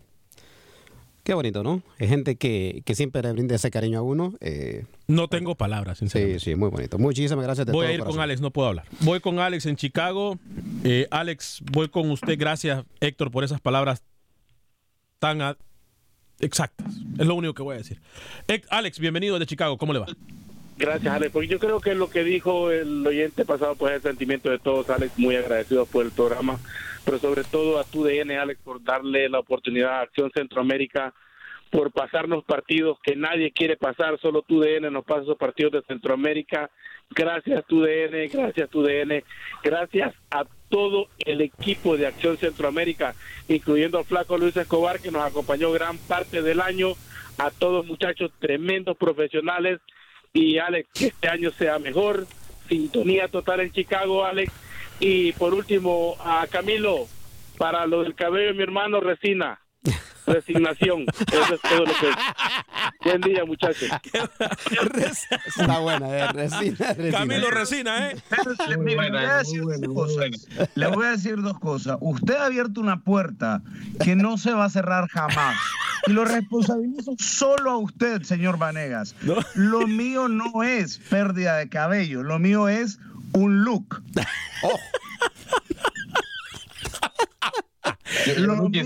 Qué 1.24 1.34
bonito, 1.34 1.64
¿no? 1.64 1.82
Hay 2.00 2.08
gente 2.10 2.36
que, 2.36 2.82
que 2.84 2.96
siempre 2.96 3.22
le 3.22 3.32
brinda 3.32 3.56
ese 3.56 3.72
cariño 3.72 4.00
a 4.00 4.02
uno. 4.02 4.34
eh. 4.42 4.84
No 5.08 5.28
tengo 5.30 5.56
palabras, 5.56 6.00
sinceramente. 6.00 6.40
Sí, 6.40 6.52
sí, 6.52 6.56
muy 6.56 6.70
bonito. 6.70 6.98
Muchísimas 6.98 7.46
gracias 7.46 7.66
de 7.68 7.72
Voy 7.72 7.84
todo 7.86 7.90
a 7.90 7.94
ir 7.94 8.00
con 8.00 8.06
corazón. 8.08 8.24
Alex, 8.24 8.42
no 8.42 8.52
puedo 8.52 8.68
hablar. 8.70 8.86
Voy 9.02 9.20
con 9.22 9.40
Alex 9.40 9.66
en 9.68 9.76
Chicago. 9.78 10.38
Eh, 10.84 11.08
Alex, 11.12 11.62
voy 11.72 11.88
con 11.88 12.12
usted. 12.12 12.38
Gracias, 12.38 12.84
Héctor, 13.00 13.32
por 13.32 13.44
esas 13.44 13.62
palabras 13.62 14.04
tan 15.20 15.56
exactas. 16.40 16.88
Es 17.18 17.26
lo 17.26 17.36
único 17.36 17.54
que 17.54 17.64
voy 17.64 17.76
a 17.76 17.78
decir. 17.78 18.02
Alex, 18.70 19.00
bienvenido 19.00 19.40
de 19.40 19.46
Chicago. 19.46 19.78
¿Cómo 19.78 19.94
le 19.94 20.00
va? 20.00 20.08
Gracias, 20.78 21.14
Alex. 21.14 21.32
Porque 21.32 21.48
yo 21.48 21.60
creo 21.60 21.80
que 21.80 21.96
lo 21.96 22.10
que 22.10 22.26
dijo 22.26 22.70
el 22.72 23.06
oyente 23.08 23.46
pasado, 23.46 23.76
pues 23.76 23.92
es 23.92 23.98
el 23.98 24.12
sentimiento 24.12 24.50
de 24.50 24.60
todos, 24.60 24.90
Alex, 24.90 25.18
muy 25.18 25.38
agradecidos 25.38 25.88
por 25.88 26.04
el 26.04 26.12
programa, 26.12 26.60
pero 27.06 27.18
sobre 27.20 27.46
todo 27.46 27.80
a 27.80 27.86
tu 27.86 28.04
DN, 28.04 28.38
Alex, 28.38 28.60
por 28.62 28.84
darle 28.84 29.30
la 29.30 29.40
oportunidad 29.40 30.00
a 30.00 30.02
Acción 30.02 30.32
Centroamérica, 30.36 31.14
por 31.72 31.92
pasarnos 31.92 32.44
partidos 32.44 32.98
que 33.04 33.16
nadie 33.16 33.52
quiere 33.52 33.78
pasar, 33.78 34.20
solo 34.20 34.42
tu 34.42 34.60
DN 34.60 34.92
nos 34.92 35.06
pasa 35.06 35.22
esos 35.22 35.38
partidos 35.38 35.72
de 35.74 35.82
Centroamérica. 35.84 36.70
Gracias, 37.10 37.66
tu 37.68 37.82
DN, 37.82 38.28
gracias, 38.28 38.70
tu 38.70 38.84
DN, 38.84 39.24
gracias 39.64 40.14
a 40.30 40.44
todo 40.74 41.08
el 41.20 41.42
equipo 41.42 41.98
de 41.98 42.08
Acción 42.08 42.36
Centroamérica, 42.38 43.14
incluyendo 43.48 44.00
al 44.00 44.06
flaco 44.06 44.40
Luis 44.40 44.58
Escobar, 44.58 45.00
que 45.00 45.12
nos 45.12 45.22
acompañó 45.22 45.72
gran 45.72 46.00
parte 46.00 46.42
del 46.42 46.60
año, 46.60 46.94
a 47.38 47.52
todos 47.52 47.86
muchachos 47.86 48.32
tremendos 48.40 48.98
profesionales 48.98 49.82
y 50.34 50.58
Alex, 50.58 50.90
que 50.92 51.06
este 51.08 51.28
año 51.30 51.52
sea 51.52 51.78
mejor. 51.78 52.26
Sintonía 52.68 53.28
total 53.28 53.60
en 53.60 53.72
Chicago, 53.72 54.26
Alex. 54.26 54.52
Y 55.00 55.34
por 55.34 55.54
último, 55.54 56.16
a 56.20 56.48
Camilo, 56.50 57.06
para 57.60 57.86
lo 57.86 58.02
del 58.02 58.16
cabello 58.16 58.48
de 58.48 58.54
mi 58.54 58.64
hermano, 58.64 59.00
resina. 59.00 59.60
Resignación. 60.26 61.06
Eso 61.32 61.56
es 61.56 61.62
todo 61.62 61.80
lo 61.80 61.86
que 61.86 62.12
Buen 63.04 63.22
día, 63.22 63.44
muchachos. 63.46 63.90
Está 65.46 65.80
buena, 65.80 66.10
eh, 66.10 66.32
resina, 66.32 66.94
resina. 66.94 67.18
Camilo 67.18 67.52
Resina, 67.52 68.10
¿eh? 68.10 68.16
Le, 68.70 68.78
voy 68.78 69.26
a 69.26 69.38
decir 69.40 69.62
dos 69.62 69.94
cosas. 69.94 70.48
Le 70.76 70.88
voy 70.88 71.06
a 71.06 71.12
decir 71.12 71.42
dos 71.42 71.60
cosas. 71.60 71.98
Usted 72.00 72.36
ha 72.36 72.46
abierto 72.46 72.80
una 72.80 73.02
puerta 73.02 73.62
que 74.04 74.16
no 74.16 74.38
se 74.38 74.54
va 74.54 74.66
a 74.66 74.70
cerrar 74.70 75.08
jamás. 75.10 75.58
Y 76.08 76.12
lo 76.12 76.24
responsabilizo 76.24 77.16
solo 77.20 77.72
a 77.72 77.78
usted, 77.78 78.24
señor 78.24 78.58
Vanegas. 78.58 79.16
Lo 79.56 79.88
mío 79.88 80.30
no 80.30 80.64
es 80.64 80.98
pérdida 80.98 81.58
de 81.58 81.68
cabello, 81.68 82.24
lo 82.24 82.40
mío 82.40 82.70
es 82.70 83.00
un 83.34 83.64
look. 83.64 84.02
Lo. 88.38 88.70
Y- 88.70 88.80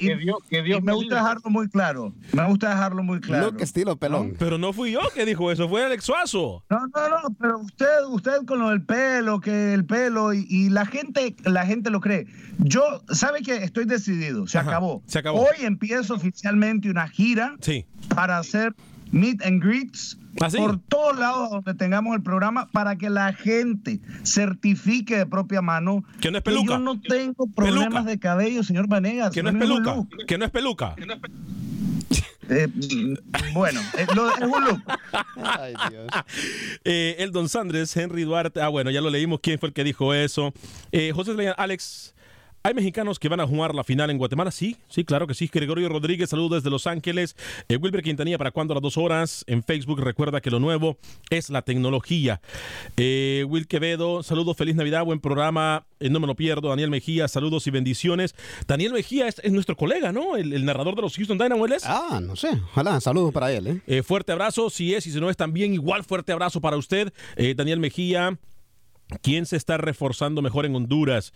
y 0.00 0.80
me 0.82 0.92
gusta 0.92 1.16
dejarlo 1.16 1.50
muy 1.50 1.68
claro. 1.68 2.12
Me 2.32 2.46
gusta 2.46 2.70
dejarlo 2.70 3.02
muy 3.02 3.20
claro. 3.20 3.46
Look 3.46 3.60
estilo 3.62 3.96
pelón. 3.96 4.34
Pero 4.38 4.58
no 4.58 4.72
fui 4.72 4.92
yo 4.92 5.00
que 5.14 5.24
dijo 5.24 5.50
eso, 5.50 5.68
fue 5.68 5.84
Alex 5.84 6.04
Suazo. 6.04 6.64
No, 6.70 6.78
no, 6.86 7.08
no, 7.08 7.36
pero 7.40 7.58
usted, 7.58 7.86
usted 8.08 8.44
con 8.46 8.58
lo 8.60 8.70
del 8.70 8.82
pelo, 8.82 9.40
que 9.40 9.74
el 9.74 9.84
pelo 9.84 10.32
y, 10.34 10.46
y 10.48 10.68
la 10.70 10.86
gente, 10.86 11.34
la 11.44 11.66
gente 11.66 11.90
lo 11.90 12.00
cree. 12.00 12.26
Yo, 12.58 12.82
sabe 13.10 13.42
que 13.42 13.56
estoy 13.56 13.84
decidido, 13.84 14.46
se 14.46 14.58
Ajá, 14.58 14.70
acabó. 14.70 15.02
se 15.06 15.18
acabó. 15.18 15.40
Hoy 15.42 15.64
empiezo 15.64 16.14
oficialmente 16.14 16.90
una 16.90 17.08
gira 17.08 17.54
Sí. 17.60 17.84
para 18.14 18.38
hacer 18.38 18.74
meet 19.12 19.44
and 19.44 19.62
greets 19.62 20.18
¿Ah, 20.40 20.50
sí? 20.50 20.58
por 20.58 20.78
todos 20.80 21.18
lados 21.18 21.50
donde 21.50 21.74
tengamos 21.74 22.14
el 22.16 22.22
programa 22.22 22.66
para 22.72 22.96
que 22.96 23.08
la 23.10 23.32
gente 23.32 24.00
certifique 24.24 25.16
de 25.16 25.26
propia 25.26 25.62
mano 25.62 26.04
Que 26.20 26.30
no 26.30 26.38
es 26.38 26.44
peluca. 26.44 26.72
yo 26.74 26.78
no 26.78 27.00
tengo 27.00 27.46
problemas 27.54 27.88
Peluca. 27.88 28.02
de 28.10 28.18
cabello, 28.18 28.62
señor 28.62 28.86
Vanegas. 28.88 29.32
Que 29.32 29.42
no 29.42 29.48
es 29.50 29.56
peluca. 29.56 29.94
look. 29.94 30.08
Que 30.26 30.38
no 30.38 30.44
es 30.44 30.50
peluca. 30.50 30.94
Eh, 32.48 32.68
mm, 32.68 33.54
bueno, 33.54 33.80
eh, 33.98 34.06
lo- 34.14 34.30
es 34.32 34.40
un 34.42 34.64
look. 34.64 34.82
Ay, 35.42 35.74
Dios. 35.90 36.06
Eh, 36.84 37.16
el 37.18 37.32
Don 37.32 37.48
Sandres, 37.48 37.96
Henry 37.96 38.22
Duarte. 38.22 38.60
Ah, 38.60 38.68
bueno, 38.68 38.90
ya 38.92 39.00
lo 39.00 39.10
leímos. 39.10 39.40
¿Quién 39.42 39.58
fue 39.58 39.68
el 39.70 39.72
que 39.72 39.82
dijo 39.82 40.14
eso? 40.14 40.52
Eh, 40.92 41.10
José 41.12 41.34
Leyan, 41.34 41.54
Alex. 41.58 42.14
¿Hay 42.66 42.74
mexicanos 42.74 43.20
que 43.20 43.28
van 43.28 43.38
a 43.38 43.46
jugar 43.46 43.76
la 43.76 43.84
final 43.84 44.10
en 44.10 44.18
Guatemala? 44.18 44.50
Sí, 44.50 44.76
sí, 44.88 45.04
claro 45.04 45.28
que 45.28 45.34
sí. 45.34 45.48
Gregorio 45.52 45.88
Rodríguez, 45.88 46.30
saludos 46.30 46.64
desde 46.64 46.68
Los 46.68 46.88
Ángeles. 46.88 47.36
Eh, 47.68 47.76
Wilber 47.76 48.02
Quintanilla, 48.02 48.38
¿para 48.38 48.50
cuándo? 48.50 48.72
A 48.72 48.74
las 48.74 48.82
dos 48.82 48.96
horas. 48.96 49.44
En 49.46 49.62
Facebook, 49.62 50.00
recuerda 50.00 50.40
que 50.40 50.50
lo 50.50 50.58
nuevo 50.58 50.98
es 51.30 51.48
la 51.48 51.62
tecnología. 51.62 52.40
Eh, 52.96 53.44
Will 53.48 53.68
Quevedo, 53.68 54.24
saludos, 54.24 54.56
feliz 54.56 54.74
Navidad, 54.74 55.04
buen 55.04 55.20
programa. 55.20 55.86
Eh, 56.00 56.10
no 56.10 56.18
me 56.18 56.26
lo 56.26 56.34
pierdo. 56.34 56.70
Daniel 56.70 56.90
Mejía, 56.90 57.28
saludos 57.28 57.68
y 57.68 57.70
bendiciones. 57.70 58.34
Daniel 58.66 58.94
Mejía 58.94 59.28
es, 59.28 59.40
es 59.44 59.52
nuestro 59.52 59.76
colega, 59.76 60.10
¿no? 60.10 60.36
El, 60.36 60.52
el 60.52 60.64
narrador 60.64 60.96
de 60.96 61.02
los 61.02 61.14
Houston 61.14 61.38
Dynamo, 61.38 61.66
¿él 61.66 61.72
es? 61.74 61.84
Ah, 61.86 62.20
no 62.20 62.34
sé. 62.34 62.48
Ojalá, 62.72 63.00
saludos 63.00 63.32
para 63.32 63.52
él, 63.52 63.68
¿eh? 63.68 63.80
Eh, 63.86 64.02
fuerte 64.02 64.32
abrazo, 64.32 64.70
si 64.70 64.92
es 64.92 65.06
y 65.06 65.12
si 65.12 65.20
no 65.20 65.30
es 65.30 65.36
también, 65.36 65.72
igual 65.72 66.02
fuerte 66.02 66.32
abrazo 66.32 66.60
para 66.60 66.76
usted, 66.76 67.12
eh, 67.36 67.54
Daniel 67.56 67.78
Mejía. 67.78 68.36
¿Quién 69.22 69.46
se 69.46 69.56
está 69.56 69.76
reforzando 69.76 70.42
mejor 70.42 70.66
en 70.66 70.74
Honduras? 70.74 71.32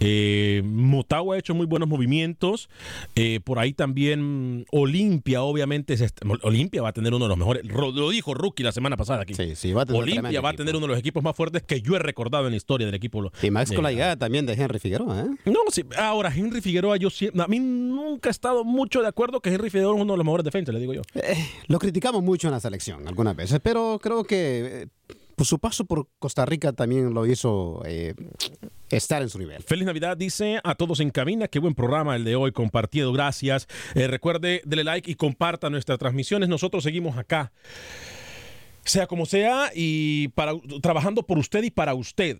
Eh, 0.00 0.62
Motagua 0.64 1.36
ha 1.36 1.38
hecho 1.38 1.54
muy 1.54 1.66
buenos 1.66 1.88
movimientos. 1.88 2.68
Eh, 3.14 3.40
por 3.44 3.58
ahí 3.58 3.72
también 3.72 4.66
Olimpia, 4.72 5.42
obviamente. 5.42 5.96
Olimpia 6.42 6.82
va 6.82 6.88
a 6.88 6.92
tener 6.92 7.14
uno 7.14 7.26
de 7.26 7.28
los 7.28 7.38
mejores. 7.38 7.64
Lo 7.64 8.10
dijo 8.10 8.34
Rookie 8.34 8.64
la 8.64 8.72
semana 8.72 8.96
pasada 8.96 9.22
aquí. 9.22 9.34
Sí, 9.34 9.54
sí, 9.54 9.72
va 9.72 9.82
a 9.82 9.86
tener 9.86 10.02
Olimpia 10.02 10.40
va 10.40 10.50
a 10.50 10.54
tener 10.54 10.74
uno 10.74 10.86
de 10.86 10.92
los 10.92 10.98
equipos 10.98 11.22
más 11.22 11.36
fuertes 11.36 11.62
que 11.62 11.80
yo 11.80 11.94
he 11.96 11.98
recordado 11.98 12.46
en 12.46 12.50
la 12.50 12.56
historia 12.56 12.86
del 12.86 12.94
equipo. 12.94 13.12
Y 13.42 13.50
Max 13.50 13.72
con 13.72 13.84
la 13.84 13.92
llegada 13.92 14.16
también 14.16 14.46
de 14.46 14.54
Henry 14.54 14.78
Figueroa. 14.78 15.20
¿eh? 15.20 15.50
No, 15.50 15.60
sí. 15.70 15.84
Ahora, 15.98 16.32
Henry 16.34 16.60
Figueroa, 16.60 16.96
yo 16.96 17.08
a 17.38 17.46
mí 17.46 17.58
nunca 17.60 18.28
he 18.28 18.32
estado 18.32 18.64
mucho 18.64 19.02
de 19.02 19.08
acuerdo 19.08 19.40
que 19.40 19.50
Henry 19.50 19.70
Figueroa 19.70 19.96
es 19.96 20.02
uno 20.02 20.14
de 20.14 20.16
los 20.16 20.24
mejores 20.24 20.44
defensas, 20.44 20.74
le 20.74 20.80
digo 20.80 20.94
yo. 20.94 21.02
Eh, 21.14 21.36
lo 21.66 21.78
criticamos 21.78 22.22
mucho 22.22 22.48
en 22.48 22.52
la 22.52 22.60
selección 22.60 23.06
algunas 23.06 23.36
veces, 23.36 23.60
pero 23.62 23.98
creo 24.02 24.24
que 24.24 24.88
pues 25.36 25.48
su 25.48 25.58
paso 25.58 25.84
por 25.84 26.08
Costa 26.18 26.44
Rica 26.44 26.72
también 26.72 27.14
lo 27.14 27.26
hizo 27.26 27.82
eh, 27.86 28.14
estar 28.90 29.22
en 29.22 29.28
su 29.28 29.38
nivel. 29.38 29.62
Feliz 29.62 29.86
Navidad, 29.86 30.16
dice 30.16 30.60
a 30.62 30.74
todos 30.74 31.00
en 31.00 31.10
cabina. 31.10 31.48
Qué 31.48 31.58
buen 31.58 31.74
programa 31.74 32.16
el 32.16 32.24
de 32.24 32.36
hoy, 32.36 32.52
compartido. 32.52 33.12
Gracias. 33.12 33.68
Eh, 33.94 34.06
recuerde, 34.06 34.62
dele 34.64 34.84
like 34.84 35.10
y 35.10 35.14
comparta 35.14 35.70
nuestras 35.70 35.98
transmisiones. 35.98 36.48
Nosotros 36.48 36.84
seguimos 36.84 37.18
acá. 37.18 37.52
Sea 38.84 39.06
como 39.06 39.26
sea, 39.26 39.70
y 39.74 40.28
para, 40.28 40.54
trabajando 40.82 41.22
por 41.22 41.38
usted 41.38 41.62
y 41.62 41.70
para 41.70 41.94
usted 41.94 42.38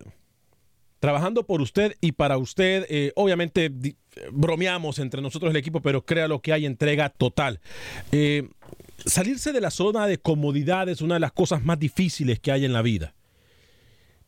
trabajando 1.03 1.45
por 1.45 1.59
usted 1.59 1.97
y 1.99 2.13
para 2.13 2.37
usted. 2.37 2.85
Eh, 2.87 3.11
obviamente 3.17 3.69
bromeamos 4.31 4.99
entre 4.99 5.21
nosotros 5.21 5.51
el 5.51 5.57
equipo, 5.57 5.81
pero 5.81 6.05
crea 6.05 6.29
lo 6.29 6.41
que 6.41 6.53
hay 6.53 6.65
entrega 6.65 7.09
total. 7.09 7.59
Eh, 8.13 8.47
salirse 9.05 9.51
de 9.51 9.59
la 9.59 9.69
zona 9.69 10.07
de 10.07 10.17
comodidad 10.17 10.87
es 10.87 11.01
una 11.01 11.15
de 11.15 11.19
las 11.19 11.33
cosas 11.33 11.61
más 11.61 11.77
difíciles 11.77 12.39
que 12.39 12.53
hay 12.53 12.63
en 12.63 12.71
la 12.71 12.81
vida. 12.81 13.13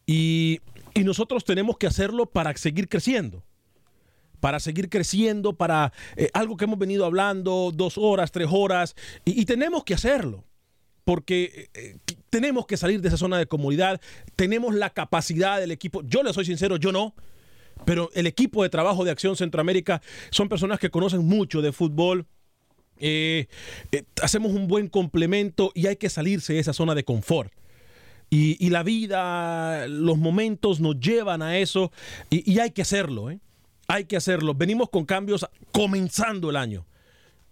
Y, 0.06 0.60
nosotros 1.02 1.46
tenemos 1.46 1.78
que 1.78 1.88
hacerlo 1.88 2.26
para 2.26 2.54
seguir 2.58 2.90
creciendo. 2.90 3.42
Para 4.42 4.60
seguir 4.60 4.90
creciendo, 4.90 5.54
para 5.54 5.94
eh, 6.18 6.30
algo 6.34 6.58
que 6.58 6.66
hemos 6.66 6.78
venido 6.78 7.06
hablando 7.06 7.72
dos 7.74 7.98
horas, 7.98 8.34
tres 8.34 8.50
horas, 8.52 8.98
y, 9.24 9.46
tenemos 9.46 9.86
que 9.86 9.94
hacerlo. 9.94 10.44
Porque 11.06 11.70
tenemos 12.36 12.66
que 12.66 12.76
salir 12.76 13.00
de 13.00 13.08
esa 13.08 13.16
zona 13.16 13.38
de 13.38 13.46
comodidad, 13.46 14.02
tenemos 14.36 14.76
la 14.76 14.90
capacidad 14.90 15.58
del 15.58 15.72
equipo. 15.72 16.02
Yo 16.04 16.22
le 16.22 16.34
soy 16.34 16.44
sincero, 16.44 16.76
yo 16.76 16.92
no. 16.92 17.16
Pero 17.86 18.10
el 18.14 18.28
equipo 18.28 18.62
de 18.62 18.68
trabajo 18.68 19.06
de 19.06 19.12
Acción 19.12 19.38
Centroamérica 19.38 20.02
son 20.32 20.50
personas 20.50 20.78
que 20.78 20.90
conocen 20.90 21.24
mucho 21.26 21.62
de 21.62 21.72
fútbol, 21.72 22.26
eh, 22.98 23.48
eh, 23.94 24.04
hacemos 24.22 24.52
un 24.52 24.68
buen 24.68 24.90
complemento 24.90 25.72
y 25.74 25.88
hay 25.88 25.96
que 25.96 26.10
salirse 26.10 26.52
de 26.52 26.60
esa 26.60 26.74
zona 26.74 26.94
de 26.94 27.06
confort. 27.06 27.54
Y, 28.30 28.70
la 28.70 28.84
vida, 28.84 29.88
los 29.88 30.18
momentos 30.18 30.82
nos 30.82 31.00
llevan 31.00 31.42
a 31.42 31.58
eso 31.58 31.94
y, 32.30 32.60
hay 32.60 32.72
que 32.72 32.82
hacerlo, 32.82 33.32
¿eh? 33.32 33.40
Hay 33.88 34.06
que 34.06 34.18
hacerlo. 34.18 34.54
Venimos 34.56 34.90
con 34.90 35.06
cambios 35.06 35.46
comenzando 35.72 36.50
el 36.50 36.58
año 36.58 36.86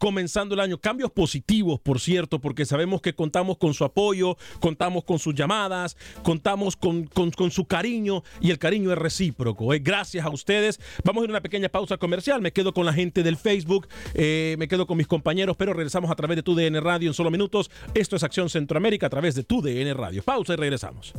comenzando 0.03 0.53
el 0.53 0.59
año. 0.59 0.77
Cambios 0.79 1.11
positivos, 1.11 1.79
por 1.79 1.97
cierto, 1.97 2.41
porque 2.41 2.65
sabemos 2.65 3.01
que 3.01 3.15
contamos 3.15 3.57
con 3.57 3.73
su 3.73 3.85
apoyo, 3.85 4.35
contamos 4.59 5.05
con 5.05 5.17
sus 5.17 5.33
llamadas, 5.33 5.95
contamos 6.23 6.75
con, 6.75 7.07
su 7.49 7.65
cariño 7.67 8.21
y 8.41 8.51
el 8.51 8.59
cariño 8.59 8.91
es 8.91 8.97
recíproco. 8.97 9.73
¿eh? 9.73 9.79
Gracias 9.79 10.25
a 10.25 10.29
ustedes. 10.29 10.81
Vamos 11.05 11.21
a 11.21 11.23
ir 11.23 11.29
a 11.29 11.33
una 11.35 11.41
pequeña 11.41 11.69
pausa 11.69 11.95
comercial. 11.95 12.41
Me 12.41 12.51
quedo 12.51 12.73
con 12.73 12.85
la 12.85 12.91
gente 12.91 13.23
del 13.23 13.37
Facebook, 13.37 13.87
eh, 14.13 14.57
me 14.59 14.67
quedo 14.67 14.87
con 14.87 14.97
mis 14.97 15.07
compañeros, 15.07 15.55
pero 15.55 15.71
regresamos 15.71 16.11
a 16.11 16.15
través 16.15 16.35
de 16.35 16.43
tu 16.43 16.53
DN 16.53 16.81
Radio 16.81 17.07
en 17.07 17.13
solo 17.13 17.31
minutos. 17.31 17.71
Esto 17.93 18.17
es 18.17 18.23
Acción 18.23 18.49
Centroamérica 18.49 19.07
a 19.07 19.09
través 19.09 19.35
de 19.35 19.43
tu 19.43 19.61
DN 19.61 19.93
Radio. 19.93 20.21
Pausa 20.21 20.51
y 20.51 20.57
regresamos. 20.57 21.13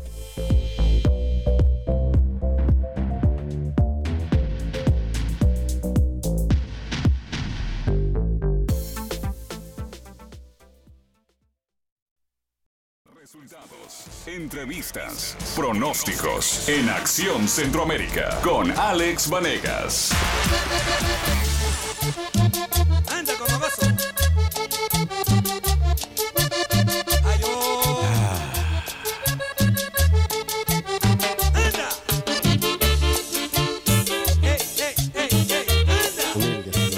Entrevistas, 14.27 15.37
pronósticos 15.57 16.69
en 16.69 16.89
Acción 16.89 17.49
Centroamérica 17.49 18.41
con 18.43 18.71
Alex 18.71 19.29
Vanegas. 19.29 20.11
Anda 23.11 23.33
vaso. 23.59 23.83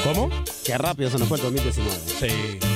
¿Cómo? 0.05 0.31
Qué 0.65 0.79
rápido 0.79 1.11
se 1.11 1.19
nos 1.19 1.29
fue 1.29 1.39
el 1.39 1.43
2019. 1.45 1.99
Sí. 2.21 2.76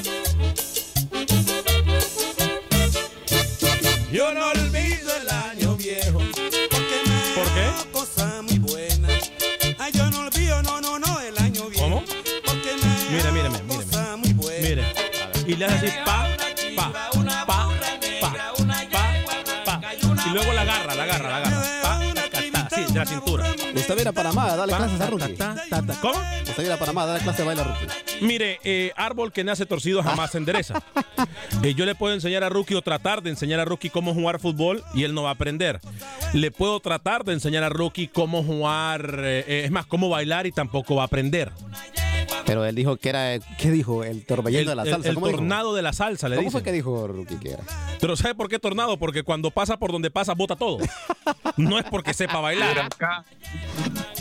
Yo 4.13 4.35
no 4.35 4.49
olvido 4.51 5.11
el 5.23 5.29
año 5.29 5.77
viejo, 5.77 6.19
porque 6.19 6.97
me 7.07 7.35
¿Por 7.37 7.47
qué? 7.55 7.91
cosa 7.93 8.43
muy 8.43 8.59
buena. 8.59 9.09
Ay, 9.79 9.93
yo 9.93 10.11
no 10.11 10.21
olvido, 10.21 10.61
no, 10.65 10.81
no, 10.81 10.99
no, 10.99 11.21
el 11.21 11.39
año 11.39 11.69
viejo. 11.69 11.85
¿Cómo? 11.85 12.05
Porque 12.45 12.71
me 12.83 13.17
mira, 13.17 13.31
mira, 13.31 13.49
mira, 13.51 13.63
cosa 13.69 14.17
muy 14.17 14.33
buena. 14.33 14.69
Mire. 14.69 14.85
Y 15.47 15.55
le 15.55 15.65
hace 15.65 15.87
así, 15.87 15.97
pa, 16.05 16.30
cintura. 23.11 23.45
Usted 23.75 23.95
viene 23.95 24.11
a 24.11 24.13
Panamá, 24.13 24.57
dale 24.57 24.73
clases 24.73 25.01
a 25.01 25.07
Rookie. 25.07 25.37
¿Cómo? 26.01 26.19
Usted 26.43 26.57
viene 26.59 26.73
a 26.73 26.79
Panamá, 26.79 27.07
dale 27.07 27.21
clases 27.21 27.39
de 27.39 27.45
baile 27.45 27.63
a 27.63 27.65
Rookie. 27.65 27.87
Mire, 28.25 28.61
eh, 28.65 28.93
árbol 28.97 29.33
que 29.33 29.45
nace 29.45 29.67
torcido 29.67 30.03
jamás 30.03 30.31
se 30.33 30.39
endereza. 30.39 30.83
Eh, 31.63 31.75
yo 31.75 31.85
le 31.85 31.95
puedo 31.95 32.15
enseñar 32.15 32.43
a 32.43 32.49
Rookie 32.49 32.75
o 32.75 32.81
tratar 32.81 33.23
de 33.23 33.29
enseñar 33.29 33.61
a 33.61 33.67
Rookie 33.67 33.91
cómo 33.91 34.15
jugar 34.15 34.41
fútbol 34.41 34.83
y 34.95 35.05
él 35.05 35.13
no 35.13 35.25
va 35.25 35.31
a 35.31 35.33
aprender. 35.33 35.79
Le 36.33 36.51
puedo 36.51 36.81
tratar 36.81 37.25
de 37.25 37.35
enseñar 37.35 37.65
a 37.65 37.69
Rookie 37.69 38.09
cómo 38.09 38.43
jugar, 38.43 39.17
eh, 39.19 39.65
es 39.65 39.71
más, 39.71 39.85
cómo 39.85 40.09
bailar 40.09 40.47
y 40.47 40.53
tampoco 40.53 40.95
va 40.97 41.03
a 41.03 41.07
aprender. 41.07 41.53
Pero 42.47 42.65
él 42.65 42.75
dijo 42.75 42.97
que 42.97 43.09
era, 43.09 43.39
¿qué 43.59 43.71
dijo? 43.71 44.05
El 44.05 44.25
torbellino 44.25 44.71
de 44.71 44.77
la 44.77 44.85
salsa. 44.85 45.09
El, 45.09 45.17
tornado 45.17 45.75
de 45.75 45.83
la 45.83 45.93
salsa, 45.93 46.29
le 46.29 46.37
¿Cómo 46.37 46.51
fue 46.51 46.63
que 46.63 46.73
dijo 46.73 47.07
Rookie 47.07 47.37
que 47.37 47.53
era? 47.53 47.63
Pero 48.01 48.17
¿sabe 48.17 48.35
por 48.35 48.49
qué 48.49 48.59
tornado? 48.59 48.99
Porque 48.99 49.23
cuando 49.23 49.51
pasa 49.51 49.79
por 49.79 49.93
donde 49.93 50.11
pasa, 50.11 50.35
bota 50.35 50.57
todo. 50.57 50.79
no 51.57 51.79
es 51.79 51.85
porque 51.85 52.15
sepa 52.15 52.41
bailar. 52.41 52.89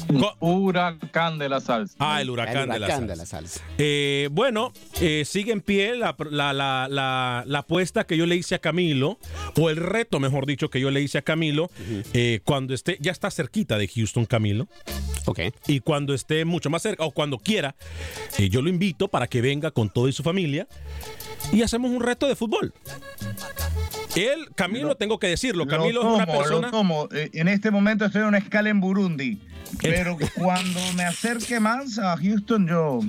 Huracán, 0.39 1.37
de 1.37 1.49
la 1.49 1.59
salsa. 1.59 1.95
Ah, 1.99 2.21
el 2.21 2.29
huracán, 2.29 2.69
de, 2.69 2.79
la 3.15 3.25
salsa. 3.25 3.61
Eh, 3.77 4.29
bueno, 4.31 4.73
eh, 5.01 5.23
sigue 5.25 5.51
en 5.51 5.61
pie 5.61 5.95
la, 5.95 6.15
la, 6.29 7.45
apuesta 7.57 8.05
que 8.05 8.17
yo 8.17 8.25
le 8.25 8.35
hice 8.35 8.55
a 8.55 8.59
Camilo, 8.59 9.19
o 9.57 9.69
el 9.69 9.77
reto, 9.77 10.19
mejor 10.19 10.45
dicho, 10.45 10.69
que 10.69 10.79
yo 10.79 10.91
le 10.91 11.01
hice 11.01 11.17
a 11.17 11.21
Camilo, 11.21 11.69
eh, 12.13 12.41
cuando 12.43 12.73
esté, 12.73 12.97
ya 12.99 13.11
está 13.11 13.29
cerquita 13.31 13.77
de 13.77 13.87
Houston, 13.87 14.25
Camilo. 14.25 14.67
Ok. 15.25 15.39
Y 15.67 15.81
cuando 15.81 16.13
esté 16.13 16.45
mucho 16.45 16.69
más 16.69 16.81
cerca, 16.81 17.03
o 17.03 17.11
cuando 17.11 17.37
quiera, 17.37 17.75
yo 18.37 18.61
lo 18.61 18.69
invito 18.69 19.09
para 19.09 19.27
que 19.27 19.41
venga 19.41 19.71
con 19.71 19.89
toda 19.89 20.11
su 20.11 20.23
familia 20.23 20.67
y 21.51 21.61
hacemos 21.61 21.91
un 21.91 22.01
reto 22.01 22.27
de 22.27 22.35
fútbol. 22.35 22.73
Él, 24.15 24.49
Camilo, 24.55 24.95
tengo 24.95 25.19
que 25.19 25.27
decirlo, 25.27 25.67
Camilo 25.67 26.01
es 26.01 26.07
una 26.07 26.25
persona... 26.25 26.71
En 27.11 27.47
este 27.47 27.71
momento 27.71 28.05
estoy 28.05 28.21
en 28.21 28.27
una 28.27 28.37
escala 28.39 28.69
en 28.69 28.79
Burundi. 28.79 29.39
Pero 29.81 30.17
cuando 30.35 30.79
me 30.95 31.03
acerque 31.03 31.59
más 31.59 31.97
a 31.99 32.17
Houston, 32.17 32.67
yo 32.67 32.99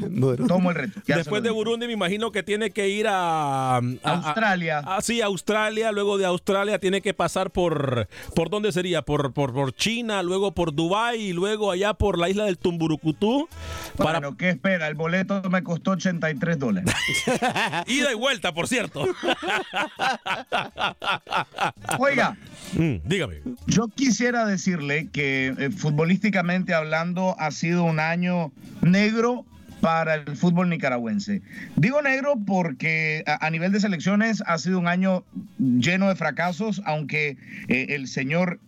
tomo 0.46 0.70
el 0.70 0.76
reto. 0.76 1.00
Después 1.06 1.42
de 1.42 1.50
Burundi, 1.50 1.86
me 1.86 1.92
imagino 1.92 2.30
que 2.32 2.42
tiene 2.42 2.70
que 2.70 2.88
ir 2.88 3.06
a, 3.08 3.80
Australia. 4.02 4.82
Ah, 4.84 5.00
sí, 5.02 5.20
Australia. 5.20 5.92
Luego 5.92 6.18
de 6.18 6.26
Australia 6.26 6.78
tiene 6.78 7.00
que 7.00 7.14
pasar 7.14 7.50
por. 7.50 8.08
¿Por 8.34 8.50
dónde 8.50 8.72
sería? 8.72 9.02
Por, 9.02 9.32
por, 9.32 9.52
por 9.52 9.74
China, 9.74 10.22
luego 10.22 10.52
por 10.52 10.74
Dubai 10.74 11.20
y 11.20 11.32
luego 11.32 11.70
allá 11.70 11.94
por 11.94 12.18
la 12.18 12.28
isla 12.28 12.44
del 12.44 12.58
Tumburucutú. 12.58 13.48
Para... 13.96 14.20
Bueno, 14.20 14.36
¿qué 14.36 14.50
espera? 14.50 14.88
El 14.88 14.94
boleto 14.94 15.42
me 15.50 15.62
costó 15.62 15.92
83 15.92 16.58
dólares. 16.58 16.94
Ida 17.86 18.12
y 18.12 18.14
vuelta, 18.14 18.52
por 18.52 18.68
cierto. 18.68 19.06
Oiga. 21.98 22.36
Mm, 22.74 22.96
dígame. 23.04 23.40
Yo 23.66 23.88
quisiera 23.88 24.46
decirle 24.46 25.08
que 25.12 25.54
eh, 25.58 25.70
futbolísticamente 25.70 26.49
hablando, 26.74 27.36
ha 27.38 27.50
sido 27.50 27.84
un 27.84 28.00
año 28.00 28.52
negro 28.82 29.44
para 29.80 30.14
el 30.14 30.36
fútbol 30.36 30.68
nicaragüense. 30.68 31.42
Digo 31.76 32.02
negro 32.02 32.34
porque 32.46 33.24
a, 33.26 33.50
nivel 33.50 33.72
de 33.72 33.80
selecciones 33.80 34.42
ha 34.46 34.58
sido 34.58 34.78
un 34.78 34.88
año 34.88 35.24
lleno 35.58 36.08
de 36.08 36.16
fracasos, 36.16 36.82
aunque 36.84 37.36
eh, 37.68 37.86
el 37.90 38.06
señor 38.06 38.60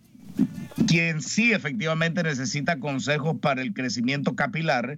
quien 0.87 1.21
sí 1.21 1.53
efectivamente 1.53 2.23
necesita 2.23 2.79
consejos 2.79 3.37
para 3.39 3.61
el 3.61 3.73
crecimiento 3.73 4.35
capilar, 4.35 4.97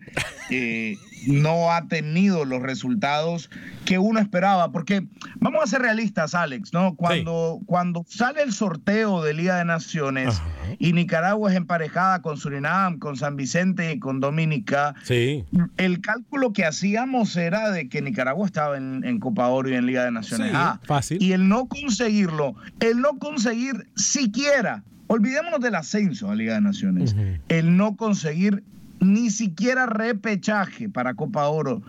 eh, 0.49 0.97
no 1.27 1.71
ha 1.71 1.87
tenido 1.87 2.45
los 2.45 2.61
resultados 2.61 3.49
que 3.85 3.97
uno 3.97 4.19
esperaba. 4.19 4.71
Porque 4.71 5.07
vamos 5.39 5.63
a 5.63 5.67
ser 5.67 5.81
realistas, 5.81 6.35
Alex, 6.35 6.73
¿no? 6.73 6.95
Cuando, 6.95 7.59
cuando 7.65 8.05
sale 8.07 8.41
el 8.41 8.53
sorteo 8.53 9.23
de 9.23 9.33
Liga 9.33 9.57
de 9.57 9.65
Naciones 9.65 10.41
y 10.79 10.93
Nicaragua 10.93 11.51
es 11.51 11.57
emparejada 11.57 12.21
con 12.21 12.37
Surinam, 12.37 12.99
con 12.99 13.17
San 13.17 13.35
Vicente 13.35 13.91
y 13.91 13.99
con 13.99 14.19
Dominica, 14.19 14.95
el 15.09 16.01
cálculo 16.01 16.53
que 16.53 16.65
hacíamos 16.65 17.35
era 17.35 17.71
de 17.71 17.89
que 17.89 18.01
Nicaragua 18.01 18.45
estaba 18.45 18.77
en, 18.77 19.19
Copa 19.19 19.47
Oro 19.47 19.69
y 19.69 19.73
en 19.73 19.85
Liga 19.85 20.03
de 20.03 20.11
Naciones. 20.11 20.51
ah, 20.53 20.79
fácil. 20.83 21.21
Y 21.21 21.31
el 21.31 21.47
no 21.47 21.67
conseguirlo, 21.67 22.55
el 22.79 22.99
no 22.99 23.17
conseguir 23.17 23.87
siquiera 23.95 24.83
Olvidémonos 25.07 25.59
del 25.59 25.75
ascenso 25.75 26.29
a 26.29 26.35
Liga 26.35 26.55
de 26.55 26.61
Naciones. 26.61 27.15
El 27.47 27.77
no 27.77 27.95
conseguir 27.95 28.63
ni 28.99 29.29
siquiera 29.29 29.85
repechaje 29.85 30.89
para 30.89 31.13
Copa 31.13 31.47
Oro 31.47 31.81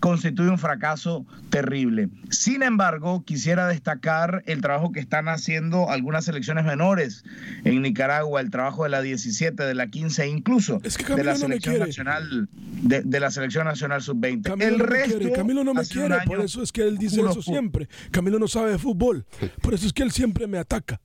constituye 0.00 0.50
un 0.50 0.58
fracaso 0.58 1.24
terrible. 1.50 2.08
Sin 2.30 2.62
embargo, 2.62 3.24
quisiera 3.24 3.68
destacar 3.68 4.42
el 4.46 4.60
trabajo 4.60 4.92
que 4.92 5.00
están 5.00 5.28
haciendo 5.28 5.90
algunas 5.90 6.24
selecciones 6.24 6.64
menores 6.64 7.24
en 7.64 7.82
Nicaragua, 7.82 8.40
el 8.40 8.50
trabajo 8.50 8.84
de 8.84 8.90
la 8.90 9.00
17, 9.00 9.62
de 9.62 9.74
la 9.74 9.88
15 9.88 10.24
e 10.24 10.28
incluso 10.28 10.80
de 10.80 11.24
la 11.24 11.36
selección 11.36 11.78
nacional 11.78 12.48
de, 12.82 13.20
la 13.20 13.30
selección 13.30 13.66
nacional 13.66 14.02
sub-20. 14.02 14.60
El 14.60 14.78
resto 14.80 15.32
Camilo 15.34 15.64
no 15.64 15.74
me 15.74 15.84
quiere, 15.84 16.16
por 16.26 16.40
eso 16.40 16.62
es 16.62 16.72
que 16.72 16.82
él 16.82 16.98
dice 16.98 17.20
eso 17.20 17.42
siempre. 17.42 17.88
Camilo 18.10 18.38
no 18.38 18.48
sabe 18.48 18.72
de 18.72 18.78
fútbol, 18.78 19.24
por 19.62 19.74
eso 19.74 19.86
es 19.86 19.92
que 19.92 20.02
él 20.02 20.10
siempre 20.10 20.46
me 20.46 20.58
ataca. 20.58 21.00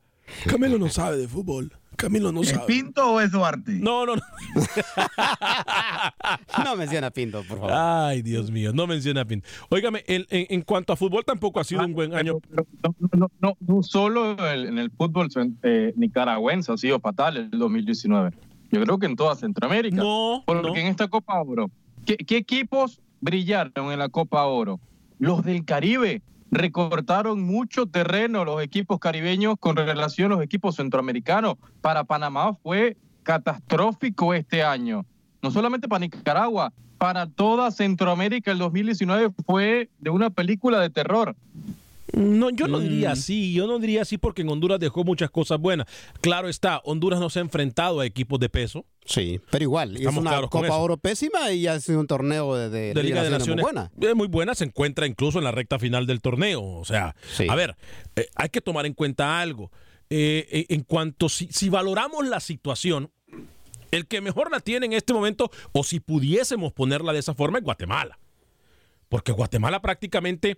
Camilo 0.47 0.77
no 0.77 0.89
sabe 0.89 1.17
de 1.17 1.27
fútbol. 1.27 1.71
Camilo 1.95 2.31
no 2.31 2.43
sabe. 2.43 2.65
¿Pinto 2.65 3.13
o 3.13 3.21
es 3.21 3.31
Duarte? 3.31 3.73
No, 3.73 4.05
no, 4.05 4.15
no. 4.15 4.21
no 6.65 6.75
menciona 6.75 7.11
Pinto, 7.11 7.43
por 7.47 7.59
favor. 7.59 7.71
Ay, 7.73 8.21
Dios 8.21 8.49
mío, 8.49 8.71
no 8.73 8.87
menciona 8.87 9.25
Pinto. 9.25 9.47
Óigame, 9.69 10.03
en, 10.07 10.61
cuanto 10.63 10.93
a 10.93 10.95
fútbol 10.95 11.23
tampoco 11.25 11.59
ha 11.59 11.63
sido 11.63 11.85
un 11.85 11.93
buen 11.93 12.15
año. 12.15 12.39
No, 13.13 13.29
no, 13.39 13.57
no, 13.59 13.83
solo 13.83 14.35
en 14.47 14.79
el 14.79 14.89
fútbol 14.89 15.29
eh, 15.63 15.93
nicaragüense 15.95 16.71
ha 16.71 16.77
sido 16.77 16.99
fatal 16.99 17.37
el 17.37 17.51
2019. 17.51 18.31
Yo 18.71 18.81
creo 18.81 18.97
que 18.97 19.05
en 19.05 19.15
toda 19.15 19.35
Centroamérica. 19.35 19.97
No. 19.97 20.43
Porque 20.45 20.81
en 20.81 20.87
esta 20.87 21.07
Copa 21.07 21.39
Oro, 21.41 21.69
¿qué, 22.05 22.17
¿qué 22.17 22.37
equipos 22.37 23.01
brillaron 23.19 23.91
en 23.91 23.99
la 23.99 24.09
Copa 24.09 24.45
Oro? 24.45 24.79
Los 25.19 25.43
del 25.43 25.65
Caribe 25.65 26.23
recortaron 26.51 27.41
mucho 27.41 27.87
terreno 27.87 28.45
los 28.45 28.61
equipos 28.61 28.99
caribeños 28.99 29.55
con 29.59 29.77
relación 29.77 30.31
a 30.31 30.35
los 30.35 30.43
equipos 30.43 30.75
centroamericanos. 30.75 31.55
Para 31.81 32.03
Panamá 32.03 32.53
fue 32.61 32.97
catastrófico 33.23 34.33
este 34.33 34.63
año. 34.63 35.05
No 35.41 35.49
solamente 35.49 35.87
para 35.87 36.01
Nicaragua, 36.01 36.73
para 36.97 37.25
toda 37.25 37.71
Centroamérica 37.71 38.51
el 38.51 38.59
2019 38.59 39.33
fue 39.45 39.89
de 39.99 40.09
una 40.11 40.29
película 40.29 40.79
de 40.79 40.89
terror. 40.91 41.35
No, 42.13 42.49
yo 42.49 42.67
no 42.67 42.79
diría 42.79 43.09
mm. 43.09 43.13
así, 43.13 43.53
yo 43.53 43.67
no 43.67 43.79
diría 43.79 44.01
así 44.01 44.17
porque 44.17 44.41
en 44.41 44.49
Honduras 44.49 44.79
dejó 44.79 45.03
muchas 45.03 45.29
cosas 45.29 45.59
buenas. 45.59 45.87
Claro 46.19 46.49
está, 46.49 46.81
Honduras 46.83 47.19
no 47.19 47.29
se 47.29 47.39
ha 47.39 47.41
enfrentado 47.41 47.99
a 47.99 48.05
equipos 48.05 48.39
de 48.39 48.49
peso. 48.49 48.85
Sí, 49.05 49.39
pero 49.49 49.63
igual, 49.63 49.97
es 49.97 50.05
una 50.05 50.41
Copa 50.47 50.75
Oro 50.77 50.97
pésima 50.97 51.51
y 51.51 51.67
ha 51.67 51.79
sido 51.79 51.99
un 51.99 52.07
torneo 52.07 52.55
de, 52.55 52.93
Liga, 53.01 53.23
de 53.23 53.29
Naciones 53.29 53.63
muy 53.63 53.73
buena. 53.73 53.91
muy 54.15 54.27
buena, 54.27 54.55
se 54.55 54.65
encuentra 54.65 55.07
incluso 55.07 55.37
en 55.37 55.43
la 55.43 55.51
recta 55.51 55.79
final 55.79 56.05
del 56.05 56.21
torneo. 56.21 56.63
O 56.63 56.85
sea, 56.85 57.15
a 57.47 57.55
ver, 57.55 57.75
eh, 58.15 58.27
hay 58.35 58.49
que 58.49 58.61
tomar 58.61 58.85
en 58.85 58.93
cuenta 58.93 59.39
algo. 59.39 59.71
Eh, 60.09 60.45
eh, 60.51 60.65
en 60.69 60.83
cuanto, 60.83 61.29
si, 61.29 61.47
si 61.47 61.69
valoramos 61.69 62.27
la 62.27 62.41
situación, 62.41 63.09
el 63.91 64.07
que 64.07 64.21
mejor 64.21 64.51
la 64.51 64.59
tiene 64.59 64.85
en 64.85 64.93
este 64.93 65.13
momento, 65.13 65.49
o 65.71 65.83
si 65.83 65.99
pudiésemos 65.99 66.73
ponerla 66.73 67.13
de 67.13 67.19
esa 67.19 67.33
forma, 67.33 67.59
es 67.59 67.63
Guatemala. 67.63 68.19
Porque 69.09 69.31
Guatemala 69.31 69.81
prácticamente 69.81 70.57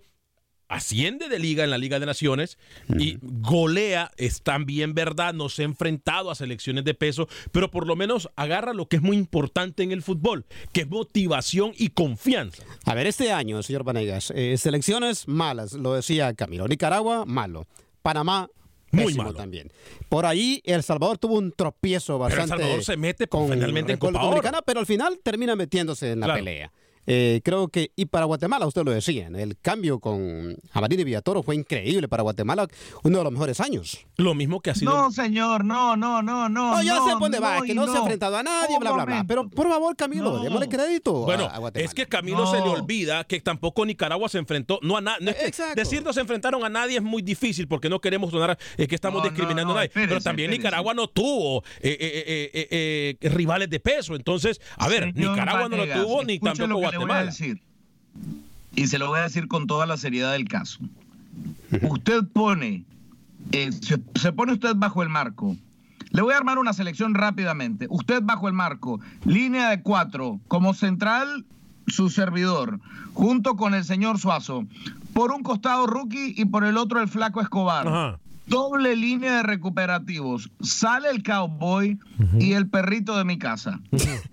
asciende 0.68 1.28
de 1.28 1.38
liga 1.38 1.64
en 1.64 1.70
la 1.70 1.78
Liga 1.78 1.98
de 1.98 2.06
Naciones 2.06 2.58
y 2.98 3.18
golea, 3.22 4.10
es 4.16 4.42
también 4.42 4.94
verdad, 4.94 5.34
no 5.34 5.48
se 5.48 5.62
ha 5.62 5.64
enfrentado 5.64 6.30
a 6.30 6.34
selecciones 6.34 6.84
de 6.84 6.94
peso, 6.94 7.28
pero 7.52 7.70
por 7.70 7.86
lo 7.86 7.96
menos 7.96 8.28
agarra 8.36 8.72
lo 8.72 8.86
que 8.86 8.96
es 8.96 9.02
muy 9.02 9.16
importante 9.16 9.82
en 9.82 9.92
el 9.92 10.02
fútbol, 10.02 10.44
que 10.72 10.82
es 10.82 10.88
motivación 10.88 11.72
y 11.76 11.90
confianza. 11.90 12.62
A 12.84 12.94
ver, 12.94 13.06
este 13.06 13.32
año, 13.32 13.62
señor 13.62 13.84
Vanegas, 13.84 14.32
eh, 14.34 14.56
selecciones 14.58 15.28
malas, 15.28 15.74
lo 15.74 15.94
decía 15.94 16.34
Camilo. 16.34 16.66
Nicaragua, 16.66 17.24
malo. 17.26 17.66
Panamá, 18.02 18.48
muy 18.90 19.14
malo 19.14 19.34
también. 19.34 19.72
Por 20.08 20.26
ahí 20.26 20.62
El 20.64 20.82
Salvador 20.82 21.18
tuvo 21.18 21.38
un 21.38 21.52
tropiezo 21.52 22.18
bastante. 22.18 22.44
Pero 22.44 22.54
el 22.54 22.60
Salvador 22.60 22.84
se 22.84 22.96
mete 22.96 23.26
con, 23.26 23.50
finalmente 23.50 23.92
en 23.92 23.98
Copa 23.98 24.62
pero 24.64 24.80
al 24.80 24.86
final 24.86 25.18
termina 25.22 25.56
metiéndose 25.56 26.12
en 26.12 26.20
la 26.20 26.34
pelea. 26.34 26.72
Eh, 27.06 27.40
creo 27.44 27.68
que, 27.68 27.92
y 27.96 28.06
para 28.06 28.24
Guatemala, 28.24 28.66
usted 28.66 28.84
lo 28.84 28.90
decía, 28.90 29.28
el 29.28 29.58
cambio 29.58 29.98
con 29.98 30.56
Amarín 30.72 31.00
y 31.00 31.04
Villatoro 31.04 31.42
fue 31.42 31.54
increíble 31.54 32.08
para 32.08 32.22
Guatemala, 32.22 32.66
uno 33.02 33.18
de 33.18 33.24
los 33.24 33.32
mejores 33.32 33.60
años. 33.60 34.06
Lo 34.16 34.34
mismo 34.34 34.60
que 34.60 34.70
ha 34.70 34.74
sido. 34.74 34.92
No, 34.92 35.10
señor, 35.10 35.64
no, 35.64 35.96
no, 35.96 36.22
no, 36.22 36.48
no. 36.48 36.74
No, 36.76 36.82
ya 36.82 36.96
sé 36.96 37.12
por 37.12 37.20
dónde 37.20 37.40
va, 37.40 37.62
que 37.62 37.74
no, 37.74 37.86
se 37.86 37.96
ha 37.96 38.00
enfrentado 38.00 38.36
a 38.36 38.42
nadie, 38.42 38.78
bla, 38.78 38.92
bla, 38.92 39.04
bla. 39.04 39.24
Pero 39.26 39.48
por 39.48 39.68
favor, 39.68 39.94
Camilo, 39.96 40.38
démosle 40.38 40.68
crédito. 40.68 41.12
Bueno, 41.24 41.44
a, 41.44 41.70
es 41.74 41.92
que 41.94 42.06
Camilo 42.06 42.46
se 42.46 42.58
le 42.58 42.68
olvida 42.68 43.24
que 43.24 43.40
tampoco 43.40 43.84
Nicaragua 43.84 44.28
se 44.28 44.38
enfrentó, 44.38 44.78
no 44.82 44.96
a 44.96 45.00
nadie. 45.00 45.26
No 45.26 45.32
decir 45.74 46.02
no 46.02 46.12
se 46.12 46.20
enfrentaron 46.20 46.64
a 46.64 46.68
nadie 46.68 46.96
es 46.96 47.02
muy 47.02 47.22
difícil 47.22 47.68
porque 47.68 47.88
no 47.88 48.00
queremos 48.00 48.30
sonar 48.30 48.58
eh, 48.76 48.86
que 48.86 48.94
estamos 48.94 49.22
discriminando 49.22 49.72
a 49.72 49.76
nadie. 49.76 49.90
pero 49.92 50.20
también 50.20 50.50
Nicaragua 50.50 50.94
no 50.94 51.08
tuvo 51.08 51.64
eh, 51.80 53.16
rivales 53.20 53.68
de 53.68 53.80
peso. 53.80 54.14
Entonces, 54.14 54.60
a 54.76 54.88
ver, 54.88 55.14
Nicaragua 55.14 55.68
no 55.68 55.76
lo 55.76 55.86
tuvo, 55.86 56.24
ni 56.24 56.38
tampoco 56.38 56.74
Guatemala 56.74 56.93
voy 56.96 57.10
a 57.10 57.24
decir, 57.24 57.60
y 58.74 58.86
se 58.86 58.98
lo 58.98 59.08
voy 59.08 59.20
a 59.20 59.24
decir 59.24 59.48
con 59.48 59.66
toda 59.66 59.86
la 59.86 59.96
seriedad 59.96 60.32
del 60.32 60.48
caso. 60.48 60.80
Usted 61.82 62.24
pone, 62.32 62.84
eh, 63.52 63.70
se, 63.72 64.32
pone 64.32 64.52
usted 64.52 64.74
bajo 64.76 65.02
el 65.02 65.08
marco. 65.08 65.56
Le 66.10 66.22
voy 66.22 66.34
a 66.34 66.36
armar 66.36 66.58
una 66.58 66.72
selección 66.72 67.14
rápidamente. 67.14 67.86
Usted 67.90 68.22
bajo 68.22 68.46
el 68.46 68.54
marco, 68.54 69.00
línea 69.24 69.70
de 69.70 69.82
cuatro, 69.82 70.38
como 70.46 70.74
central, 70.74 71.44
su 71.88 72.08
servidor, 72.08 72.80
junto 73.12 73.56
con 73.56 73.74
el 73.74 73.84
señor 73.84 74.18
Suazo. 74.18 74.64
Por 75.12 75.32
un 75.32 75.42
costado 75.42 75.86
Rookie 75.86 76.34
y 76.36 76.44
por 76.44 76.64
el 76.64 76.76
otro 76.76 77.00
el 77.00 77.08
flaco 77.08 77.40
Escobar. 77.40 78.18
Doble 78.46 78.94
línea 78.94 79.38
de 79.38 79.42
recuperativos. 79.42 80.50
Sale 80.60 81.08
el 81.08 81.22
cowboy 81.22 81.98
y 82.38 82.52
el 82.52 82.68
perrito 82.68 83.16
de 83.16 83.24
mi 83.24 83.38
casa. 83.38 83.80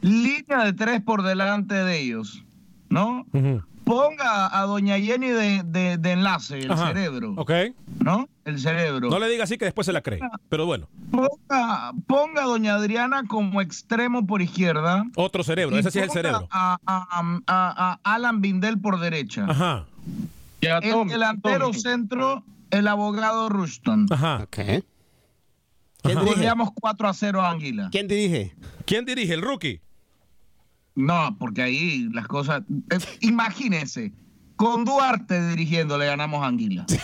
línea 0.01 0.65
de 0.65 0.73
tres 0.73 1.01
por 1.01 1.23
delante 1.23 1.75
de 1.75 1.99
ellos. 1.99 2.43
¿No? 2.91 3.25
Ponga 3.83 4.57
a 4.57 4.65
doña 4.65 4.99
Jenny 4.99 5.29
de, 5.29 5.99
enlace, 6.03 6.59
el 6.59 6.77
cerebro. 6.77 7.33
Ok. 7.37 7.51
¿No? 7.99 8.29
El 8.45 8.59
cerebro. 8.59 9.09
No 9.09 9.19
le 9.19 9.27
diga 9.27 9.45
así 9.45 9.57
que 9.57 9.65
después 9.65 9.85
se 9.85 9.93
la 9.93 10.01
cree, 10.01 10.19
pero 10.49 10.65
bueno. 10.65 10.87
Ponga, 11.11 12.43
a 12.43 12.45
doña 12.45 12.75
Adriana 12.75 13.23
como 13.27 13.61
extremo 13.61 14.27
por 14.27 14.41
izquierda. 14.41 15.05
Otro 15.15 15.43
cerebro, 15.43 15.77
ese 15.77 15.91
sí 15.91 15.99
es 15.99 16.05
el 16.05 16.11
cerebro. 16.11 16.47
A, 16.51 17.99
Alan 18.03 18.41
Bindel 18.41 18.79
por 18.79 18.99
derecha. 18.99 19.45
Ajá. 19.49 19.85
el 20.61 21.07
delantero 21.07 21.73
centro, 21.73 22.43
el 22.69 22.87
abogado 22.87 23.49
Rushton. 23.49 24.07
Ajá. 24.11 24.43
Ok. 24.43 24.83
¿Quién 26.03 26.19
dirige? 26.25 26.49
4 26.73 27.07
a 27.07 27.13
0 27.13 27.41
a 27.41 27.51
Anguila. 27.51 27.89
¿Quién 27.91 28.07
dirige? 28.07 28.55
¿Quién 28.85 29.05
dirige? 29.05 29.33
¿El 29.33 29.41
rookie? 29.41 29.81
No, 30.95 31.35
porque 31.39 31.61
ahí 31.61 32.09
las 32.11 32.27
cosas. 32.27 32.63
Eh, 32.89 32.99
imagínense, 33.21 34.13
con 34.55 34.85
Duarte 34.85 35.49
dirigiendo 35.49 35.97
le 35.97 36.05
ganamos 36.05 36.43
a 36.43 36.47
Anguila. 36.47 36.85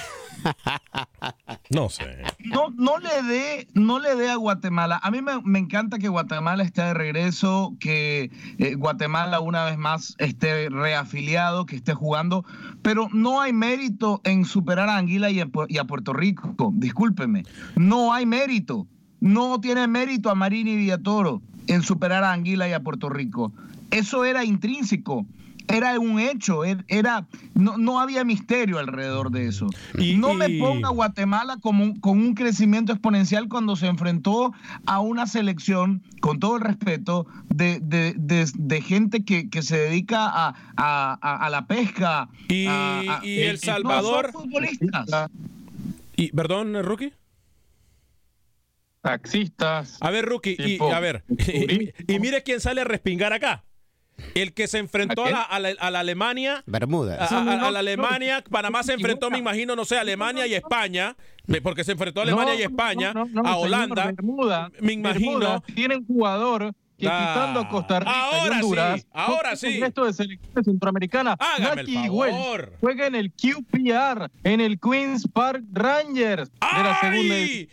No 1.70 1.90
sé. 1.90 2.06
No, 2.46 2.70
no 2.78 2.98
le 3.00 3.24
dé, 3.24 3.68
no 3.74 4.00
le 4.00 4.16
dé 4.16 4.30
a 4.30 4.36
Guatemala. 4.36 5.00
A 5.04 5.12
mí 5.12 5.20
me, 5.22 5.60
encanta 5.60 6.00
que 6.00 6.08
Guatemala 6.08 6.64
esté 6.64 6.82
de 6.82 6.94
regreso, 6.94 7.76
que 7.80 8.32
eh, 8.58 8.76
Guatemala 8.76 9.40
una 9.40 9.66
vez 9.66 9.78
más 9.78 10.16
esté 10.20 10.70
reafiliado, 10.70 11.66
que 11.66 11.76
esté 11.76 11.94
jugando, 11.94 12.46
pero 12.82 13.10
no 13.12 13.42
hay 13.42 13.52
mérito 13.52 14.22
en 14.24 14.46
superar 14.46 14.90
a 14.90 14.98
Anguila 14.98 15.30
y, 15.30 15.42
a 15.42 15.84
Puerto 15.86 16.14
Rico. 16.14 16.72
Discúlpeme. 16.76 17.44
No 17.76 18.14
hay 18.14 18.26
mérito. 18.26 18.88
No 19.20 19.60
tiene 19.60 19.88
mérito 19.88 20.30
a 20.30 20.36
Marín 20.36 20.68
y 20.68 20.76
Villatoro 20.76 21.42
en 21.66 21.82
superar 21.82 22.24
a 22.24 22.32
Anguila 22.32 22.70
y 22.70 22.74
a 22.74 22.80
Puerto 22.82 23.10
Rico. 23.10 23.52
Eso 23.92 24.26
era 24.26 24.44
intrínseco 24.44 25.26
era 25.68 26.00
un 26.00 26.20
hecho, 26.20 26.64
er, 26.64 26.86
era, 26.88 27.28
no, 27.54 27.78
no, 27.78 28.00
había 28.00 28.24
misterio 28.24 28.80
alrededor 28.80 29.32
de 29.32 29.48
eso. 29.48 29.68
Y, 29.98 30.16
no 30.16 30.34
me 30.34 30.50
ponga 30.60 30.90
Guatemala 30.90 31.58
como 31.62 32.00
con 32.00 32.20
un 32.20 32.34
crecimiento 32.34 32.94
exponencial 32.94 33.50
cuando 33.50 33.76
se 33.76 33.88
enfrentó 33.88 34.54
a 34.86 35.00
una 35.00 35.28
selección, 35.28 36.04
con 36.22 36.40
todo 36.40 36.56
el 36.56 36.62
respeto, 36.62 37.28
de, 37.50 37.80
de, 37.82 38.82
gente 38.82 39.26
que, 39.26 39.50
que, 39.50 39.62
se 39.62 39.78
dedica 39.78 40.28
a, 40.30 40.54
a, 40.78 41.50
la 41.50 41.68
pesca. 41.68 42.30
Y, 42.48 42.68
El 43.24 43.60
Salvador. 43.60 44.32
futbolistas. 44.32 45.30
Y, 46.16 46.32
perdón, 46.32 46.82
Rookie. 46.84 47.14
taxistas. 49.02 49.98
A 50.02 50.10
ver, 50.12 50.26
Rookie, 50.26 50.56
y, 50.58 50.80
a 50.82 51.00
ver, 51.00 51.24
y, 52.08 52.20
mire 52.20 52.44
quién 52.44 52.60
sale 52.62 52.82
a 52.82 52.86
respingar 52.86 53.34
acá. 53.34 53.64
El 54.34 54.54
que 54.54 54.68
se 54.68 54.80
enfrentó 54.80 55.26
a, 55.26 55.60
la, 55.60 56.00
Alemania. 56.00 56.64
Bermuda. 56.66 57.26
A, 57.26 57.72
la 57.72 57.80
Alemania. 57.80 58.44
Panamá 58.50 58.84
se 58.84 58.94
enfrentó, 58.94 59.30
me 59.30 59.38
imagino, 59.38 59.76
no 59.76 59.86
sé, 59.86 59.98
Alemania 59.98 60.48
y 60.48 60.54
España. 60.54 61.16
Porque 61.64 61.84
se 61.84 61.94
enfrentó 61.94 62.20
a 62.22 62.24
Alemania 62.24 62.56
y 62.56 62.64
España. 62.64 63.14
a 63.44 63.58
Holanda. 63.58 64.14
me 64.80 64.94
imagino. 64.94 65.62
tienen 65.76 66.06
jugador 66.06 66.74
que 66.98 67.06
quitando 67.06 67.60
a 67.60 67.70
Costa 67.70 68.00
Rica 68.00 68.12
ahora 68.12 68.56
y 68.56 68.64
Honduras, 68.64 69.02
sí, 69.02 69.08
ahora 69.14 69.56
sí. 69.56 69.68
El 69.68 69.82
resto 69.82 70.06
de 70.06 70.14
selecciones 70.14 70.66
centroamericanas, 70.66 71.36
Hágame 71.40 71.82
el 71.82 71.94
favor. 71.94 72.74
juega 72.80 73.06
en 73.06 73.16
el 73.16 73.32
QPR, 73.32 74.32
en 74.44 74.62
el 74.62 74.80
Queens 74.80 75.28
Park 75.32 75.64
Rangers 75.72 76.50
de 76.50 76.84
la 76.84 77.00
segunda 77.00 77.36
eh, 77.36 77.70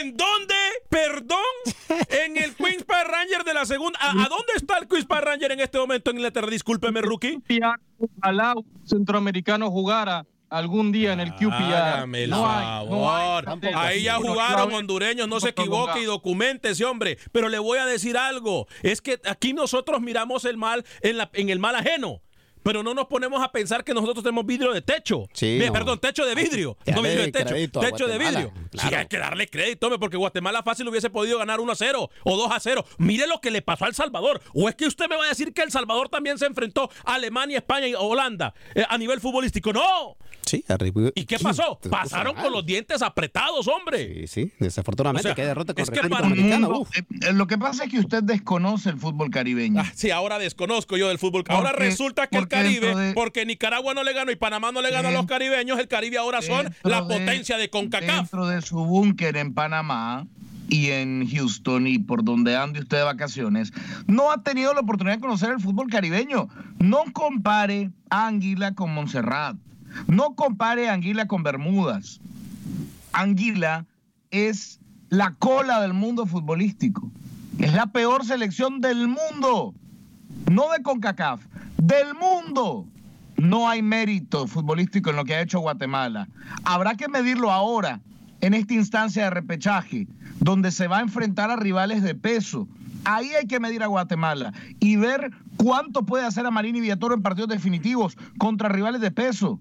¿En 0.00 0.16
dónde? 0.16 0.54
Perdón. 0.88 1.38
en 2.24 2.36
el 2.36 2.54
Queens 2.54 2.84
Park 2.84 3.08
Rangers 3.10 3.44
de 3.44 3.53
la 3.64 3.74
segunda. 3.74 3.98
¿A, 4.00 4.28
dónde 4.28 4.52
está 4.56 4.78
el 4.78 5.06
Park 5.06 5.24
Ranger 5.24 5.52
en 5.52 5.60
este 5.60 5.78
momento 5.78 6.10
en 6.10 6.18
Inglaterra? 6.18 6.48
Discúlpeme, 6.48 7.00
rookie. 7.00 7.42
Ojalá 8.20 8.54
un 8.54 8.86
centroamericano 8.86 9.70
jugara 9.70 10.26
algún 10.50 10.92
día 10.92 11.12
en 11.12 11.20
el 11.20 11.34
QPR. 11.34 11.74
Hágame 11.74 12.24
el 12.24 12.30
favor. 12.30 13.44
Ahí 13.74 14.04
ya 14.04 14.16
jugaron 14.16 14.72
hondureños, 14.72 15.28
no 15.28 15.40
se 15.40 15.50
equivoque 15.50 16.00
y 16.00 16.04
documente 16.04 16.70
ese 16.70 16.84
hombre. 16.84 17.18
Pero 17.32 17.48
le 17.48 17.58
voy 17.58 17.78
a 17.78 17.86
decir 17.86 18.16
algo. 18.16 18.66
Es 18.82 19.00
que 19.00 19.20
aquí 19.24 19.52
nosotros 19.52 20.00
miramos 20.00 20.44
el 20.44 20.56
mal 20.56 20.84
en, 21.00 21.16
la, 21.16 21.30
en 21.32 21.48
el 21.48 21.58
mal 21.58 21.74
ajeno 21.74 22.20
pero 22.64 22.82
no 22.82 22.94
nos 22.94 23.06
ponemos 23.06 23.40
a 23.44 23.52
pensar 23.52 23.84
que 23.84 23.94
nosotros 23.94 24.24
tenemos 24.24 24.44
vidrio 24.44 24.72
de 24.72 24.82
techo. 24.82 25.28
Sí, 25.34 25.60
Perdón, 25.72 26.00
techo 26.00 26.24
de 26.24 26.34
vidrio. 26.34 26.76
no 26.86 27.02
vidrio 27.02 27.22
de 27.22 27.32
techo. 27.32 27.80
Techo 27.80 28.08
de 28.08 28.18
vidrio. 28.18 28.52
Sí, 28.72 28.92
hay 28.92 29.06
que 29.06 29.18
darle 29.18 29.46
crédito, 29.46 29.96
porque 30.00 30.16
Guatemala 30.16 30.62
fácil 30.62 30.88
hubiese 30.88 31.10
podido 31.10 31.38
ganar 31.38 31.60
1 31.60 31.70
a 31.70 31.76
0 31.76 32.10
o 32.24 32.36
2 32.36 32.50
a 32.50 32.58
0. 32.58 32.84
Mire 32.98 33.26
lo 33.26 33.40
que 33.40 33.50
le 33.50 33.60
pasó 33.62 33.84
a 33.84 33.88
El 33.88 33.94
Salvador. 33.94 34.40
¿O 34.54 34.68
es 34.68 34.74
que 34.74 34.86
usted 34.86 35.08
me 35.08 35.16
va 35.16 35.26
a 35.26 35.28
decir 35.28 35.52
que 35.52 35.62
El 35.62 35.70
Salvador 35.70 36.08
también 36.08 36.38
se 36.38 36.46
enfrentó 36.46 36.90
a 37.04 37.14
Alemania, 37.14 37.58
España 37.58 37.86
y 37.86 37.94
Holanda 37.94 38.54
eh, 38.74 38.84
a 38.88 38.96
nivel 38.96 39.20
futbolístico? 39.20 39.72
¡No! 39.72 40.16
Sí, 40.46 40.64
¿Y 41.14 41.24
qué 41.24 41.38
pasó? 41.38 41.78
Pasaron 41.90 42.34
con 42.34 42.52
los 42.52 42.64
dientes 42.64 43.02
apretados, 43.02 43.68
hombre. 43.68 44.26
Sí, 44.26 44.26
sí, 44.26 44.52
desafortunadamente. 44.58 45.34
qué 45.34 45.44
derrota 45.44 45.74
con 45.74 45.82
es 45.82 45.90
que 45.90 46.00
eh, 46.00 47.32
Lo 47.32 47.46
que 47.46 47.58
pasa 47.58 47.84
es 47.84 47.90
que 47.90 47.98
usted 47.98 48.22
desconoce 48.22 48.90
el 48.90 48.98
fútbol 48.98 49.30
caribeño. 49.30 49.80
Ah, 49.80 49.90
sí, 49.94 50.10
ahora 50.10 50.38
desconozco 50.38 50.96
yo 50.96 51.08
del 51.08 51.18
fútbol. 51.18 51.44
Ahora 51.48 51.72
resulta 51.72 52.26
que 52.26 52.38
el 52.38 52.48
Caribe, 52.48 53.12
porque 53.14 53.46
Nicaragua 53.46 53.94
no 53.94 54.04
le 54.04 54.12
ganó 54.12 54.30
y 54.30 54.36
Panamá 54.36 54.72
no 54.72 54.82
le 54.82 54.90
ganó 54.90 55.08
a 55.08 55.12
los 55.12 55.26
caribeños, 55.26 55.78
el 55.78 55.88
Caribe 55.88 56.18
ahora 56.18 56.42
son 56.42 56.74
la 56.82 57.06
potencia 57.06 57.56
de 57.56 57.70
CONCACAF. 57.70 58.16
Dentro 58.16 58.46
de 58.46 58.62
su 58.62 58.76
búnker 58.84 59.36
en 59.36 59.54
Panamá 59.54 60.26
y 60.68 60.90
en 60.90 61.28
Houston 61.28 61.86
y 61.86 61.98
por 61.98 62.24
donde 62.24 62.56
ande 62.56 62.80
usted 62.80 62.98
de 62.98 63.02
vacaciones, 63.04 63.72
no 64.06 64.30
ha 64.30 64.42
tenido 64.42 64.74
la 64.74 64.80
oportunidad 64.80 65.16
de 65.16 65.20
conocer 65.20 65.50
el 65.50 65.60
fútbol 65.60 65.88
caribeño. 65.90 66.48
No 66.78 67.04
compare 67.12 67.90
Águila 68.10 68.74
con 68.74 68.92
Montserrat. 68.92 69.56
No 70.06 70.34
compare 70.34 70.88
Anguila 70.88 71.26
con 71.26 71.42
Bermudas. 71.42 72.20
Anguila 73.12 73.86
es 74.30 74.80
la 75.08 75.34
cola 75.34 75.80
del 75.80 75.94
mundo 75.94 76.26
futbolístico. 76.26 77.10
Es 77.58 77.72
la 77.72 77.86
peor 77.86 78.24
selección 78.24 78.80
del 78.80 79.08
mundo. 79.08 79.74
No 80.50 80.72
de 80.72 80.82
CONCACAF, 80.82 81.40
del 81.78 82.14
mundo. 82.14 82.86
No 83.36 83.68
hay 83.68 83.82
mérito 83.82 84.46
futbolístico 84.46 85.10
en 85.10 85.16
lo 85.16 85.24
que 85.24 85.34
ha 85.34 85.40
hecho 85.40 85.60
Guatemala. 85.60 86.28
Habrá 86.64 86.96
que 86.96 87.08
medirlo 87.08 87.50
ahora, 87.50 88.00
en 88.40 88.54
esta 88.54 88.74
instancia 88.74 89.24
de 89.24 89.30
repechaje, 89.30 90.06
donde 90.40 90.70
se 90.70 90.86
va 90.86 90.98
a 90.98 91.02
enfrentar 91.02 91.50
a 91.50 91.56
rivales 91.56 92.02
de 92.02 92.14
peso. 92.14 92.68
Ahí 93.04 93.30
hay 93.30 93.46
que 93.46 93.60
medir 93.60 93.82
a 93.82 93.86
Guatemala 93.86 94.52
y 94.80 94.96
ver 94.96 95.30
cuánto 95.56 96.04
puede 96.04 96.26
hacer 96.26 96.44
a 96.46 96.50
Marín 96.50 96.76
y 96.76 96.80
Villatoro 96.80 97.14
en 97.14 97.22
partidos 97.22 97.48
definitivos 97.48 98.16
contra 98.38 98.68
rivales 98.68 99.00
de 99.00 99.10
peso. 99.10 99.58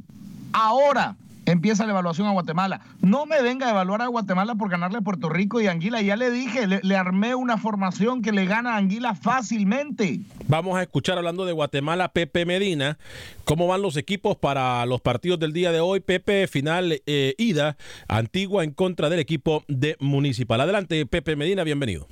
Ahora 0.53 1.15
empieza 1.45 1.85
la 1.85 1.91
evaluación 1.91 2.27
a 2.27 2.31
Guatemala. 2.31 2.81
No 3.01 3.25
me 3.25 3.41
venga 3.41 3.67
a 3.67 3.71
evaluar 3.71 4.01
a 4.01 4.07
Guatemala 4.07 4.55
por 4.55 4.69
ganarle 4.69 4.99
a 4.99 5.01
Puerto 5.01 5.29
Rico 5.29 5.61
y 5.61 5.67
Anguila. 5.67 6.01
Ya 6.01 6.15
le 6.15 6.31
dije, 6.31 6.67
le, 6.67 6.95
armé 6.95 7.35
una 7.35 7.57
formación 7.57 8.21
que 8.21 8.31
le 8.31 8.45
gana 8.45 8.75
a 8.75 8.77
Anguila 8.77 9.15
fácilmente. 9.15 10.21
Vamos 10.47 10.77
a 10.77 10.83
escuchar 10.83 11.17
hablando 11.17 11.45
de 11.45 11.53
Guatemala, 11.53 12.09
Pepe 12.09 12.45
Medina. 12.45 12.97
¿Cómo 13.45 13.67
van 13.67 13.81
los 13.81 13.97
equipos 13.97 14.37
para 14.37 14.85
los 14.85 15.01
partidos 15.01 15.39
del 15.39 15.53
día 15.53 15.71
de 15.71 15.79
hoy? 15.79 15.99
Pepe, 15.99 16.47
final 16.47 17.01
eh, 17.05 17.35
ida, 17.37 17.77
Antigua 18.07 18.63
en 18.63 18.71
contra 18.71 19.09
del 19.09 19.19
equipo 19.19 19.63
de 19.67 19.97
Municipal. 19.99 20.61
Adelante, 20.61 21.05
Pepe 21.05 21.35
Medina, 21.35 21.63
bienvenido. 21.63 22.07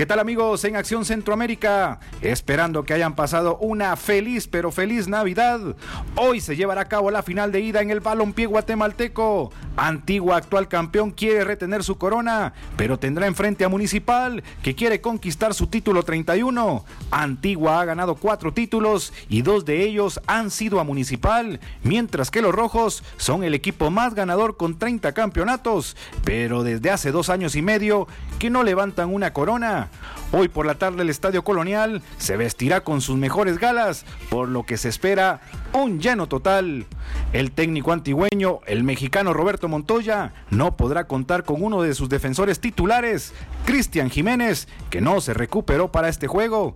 ¿Qué 0.00 0.06
tal 0.06 0.18
amigos 0.18 0.64
en 0.64 0.76
Acción 0.76 1.04
Centroamérica? 1.04 2.00
Esperando 2.22 2.84
que 2.84 2.94
hayan 2.94 3.14
pasado 3.14 3.58
una 3.58 3.94
feliz 3.96 4.48
pero 4.48 4.72
feliz 4.72 5.08
Navidad. 5.08 5.76
Hoy 6.16 6.40
se 6.40 6.56
llevará 6.56 6.80
a 6.80 6.88
cabo 6.88 7.10
la 7.10 7.22
final 7.22 7.52
de 7.52 7.60
ida 7.60 7.82
en 7.82 7.90
el 7.90 8.00
balompié 8.00 8.46
guatemalteco. 8.46 9.52
Antigua 9.76 10.38
actual 10.38 10.68
campeón 10.68 11.10
quiere 11.10 11.44
retener 11.44 11.84
su 11.84 11.98
corona, 11.98 12.54
pero 12.78 12.98
tendrá 12.98 13.26
enfrente 13.26 13.62
a 13.62 13.68
Municipal 13.68 14.42
que 14.62 14.74
quiere 14.74 15.02
conquistar 15.02 15.52
su 15.52 15.66
título 15.66 16.02
31. 16.02 16.82
Antigua 17.10 17.82
ha 17.82 17.84
ganado 17.84 18.14
cuatro 18.14 18.54
títulos 18.54 19.12
y 19.28 19.42
dos 19.42 19.66
de 19.66 19.82
ellos 19.82 20.18
han 20.26 20.50
sido 20.50 20.80
a 20.80 20.84
Municipal, 20.84 21.60
mientras 21.82 22.30
que 22.30 22.40
los 22.40 22.54
rojos 22.54 23.04
son 23.18 23.44
el 23.44 23.52
equipo 23.52 23.90
más 23.90 24.14
ganador 24.14 24.56
con 24.56 24.78
30 24.78 25.12
campeonatos, 25.12 25.94
pero 26.24 26.62
desde 26.62 26.90
hace 26.90 27.12
dos 27.12 27.28
años 27.28 27.54
y 27.54 27.60
medio 27.60 28.08
que 28.38 28.48
no 28.48 28.62
levantan 28.62 29.12
una 29.12 29.34
corona. 29.34 29.89
Hoy 30.32 30.48
por 30.48 30.64
la 30.64 30.76
tarde 30.76 31.02
el 31.02 31.10
Estadio 31.10 31.42
Colonial 31.42 32.02
se 32.18 32.36
vestirá 32.36 32.82
con 32.82 33.00
sus 33.00 33.16
mejores 33.16 33.58
galas, 33.58 34.04
por 34.28 34.48
lo 34.48 34.64
que 34.64 34.76
se 34.76 34.88
espera 34.88 35.40
un 35.72 36.00
lleno 36.00 36.28
total. 36.28 36.86
El 37.32 37.52
técnico 37.52 37.92
antigüeño, 37.92 38.60
el 38.66 38.82
mexicano 38.82 39.32
Roberto 39.32 39.68
Montoya, 39.68 40.32
no 40.50 40.76
podrá 40.76 41.06
contar 41.06 41.44
con 41.44 41.62
uno 41.62 41.82
de 41.82 41.94
sus 41.94 42.08
defensores 42.08 42.60
titulares, 42.60 43.32
Cristian 43.64 44.10
Jiménez, 44.10 44.66
que 44.90 45.00
no 45.00 45.20
se 45.20 45.32
recuperó 45.32 45.92
para 45.92 46.08
este 46.08 46.26
juego. 46.26 46.74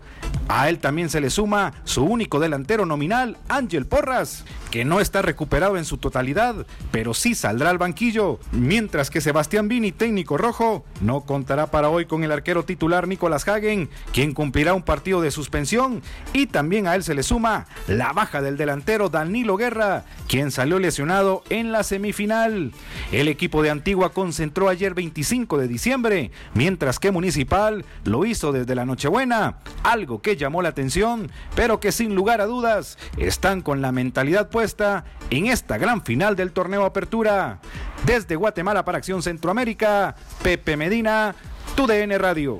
A 0.48 0.68
él 0.68 0.78
también 0.78 1.08
se 1.10 1.20
le 1.20 1.30
suma 1.30 1.72
su 1.84 2.04
único 2.04 2.38
delantero 2.38 2.86
nominal, 2.86 3.36
Ángel 3.48 3.86
Porras, 3.86 4.44
que 4.70 4.84
no 4.84 5.00
está 5.00 5.22
recuperado 5.22 5.76
en 5.76 5.84
su 5.84 5.96
totalidad, 5.96 6.66
pero 6.90 7.14
sí 7.14 7.34
saldrá 7.34 7.70
al 7.70 7.78
banquillo, 7.78 8.38
mientras 8.52 9.10
que 9.10 9.20
Sebastián 9.20 9.68
Vini, 9.68 9.90
técnico 9.90 10.36
rojo, 10.36 10.84
no 11.00 11.22
contará 11.22 11.68
para 11.68 11.88
hoy 11.88 12.06
con 12.06 12.24
el 12.24 12.32
arquero 12.32 12.64
titular 12.64 13.08
Nicolás 13.08 13.48
Hagen, 13.48 13.88
quien 14.12 14.34
cumplirá 14.34 14.74
un 14.74 14.82
partido 14.82 15.20
de 15.20 15.30
suspensión, 15.30 16.02
y 16.32 16.46
también 16.46 16.86
a 16.86 16.94
él 16.94 17.02
se 17.02 17.14
le 17.14 17.22
suma 17.22 17.66
la 17.88 18.12
baja 18.12 18.42
del 18.42 18.56
delantero 18.56 19.08
Danilo 19.08 19.56
Guerra, 19.56 20.04
quien 20.28 20.50
salió 20.50 20.78
lesionado 20.78 21.42
en 21.50 21.72
la 21.72 21.82
semifinal. 21.82 22.72
El 23.12 23.28
equipo 23.28 23.62
de 23.62 23.70
Antigua 23.70 24.12
concentró 24.12 24.68
ayer 24.68 24.94
25 24.94 25.58
de 25.58 25.68
diciembre, 25.68 26.30
mientras 26.54 26.98
que 26.98 27.10
Municipal 27.10 27.84
lo 28.04 28.24
hizo 28.24 28.52
desde 28.52 28.74
la 28.74 28.84
Nochebuena, 28.84 29.58
algo 29.82 30.22
que 30.22 30.36
llamó 30.36 30.62
la 30.62 30.70
atención, 30.70 31.30
pero 31.54 31.80
que 31.80 31.92
sin 31.92 32.14
lugar 32.14 32.40
a 32.40 32.46
dudas 32.46 32.98
están 33.16 33.60
con 33.60 33.82
la 33.82 33.92
mentalidad 33.92 34.50
puesta 34.50 35.04
en 35.30 35.46
esta 35.46 35.78
gran 35.78 36.04
final 36.04 36.36
del 36.36 36.52
torneo 36.52 36.84
Apertura. 36.84 37.60
Desde 38.06 38.36
Guatemala 38.36 38.84
para 38.84 38.98
Acción 38.98 39.22
Centroamérica, 39.22 40.14
Pepe 40.42 40.76
Medina, 40.76 41.34
TUDN 41.74 42.18
Radio. 42.18 42.58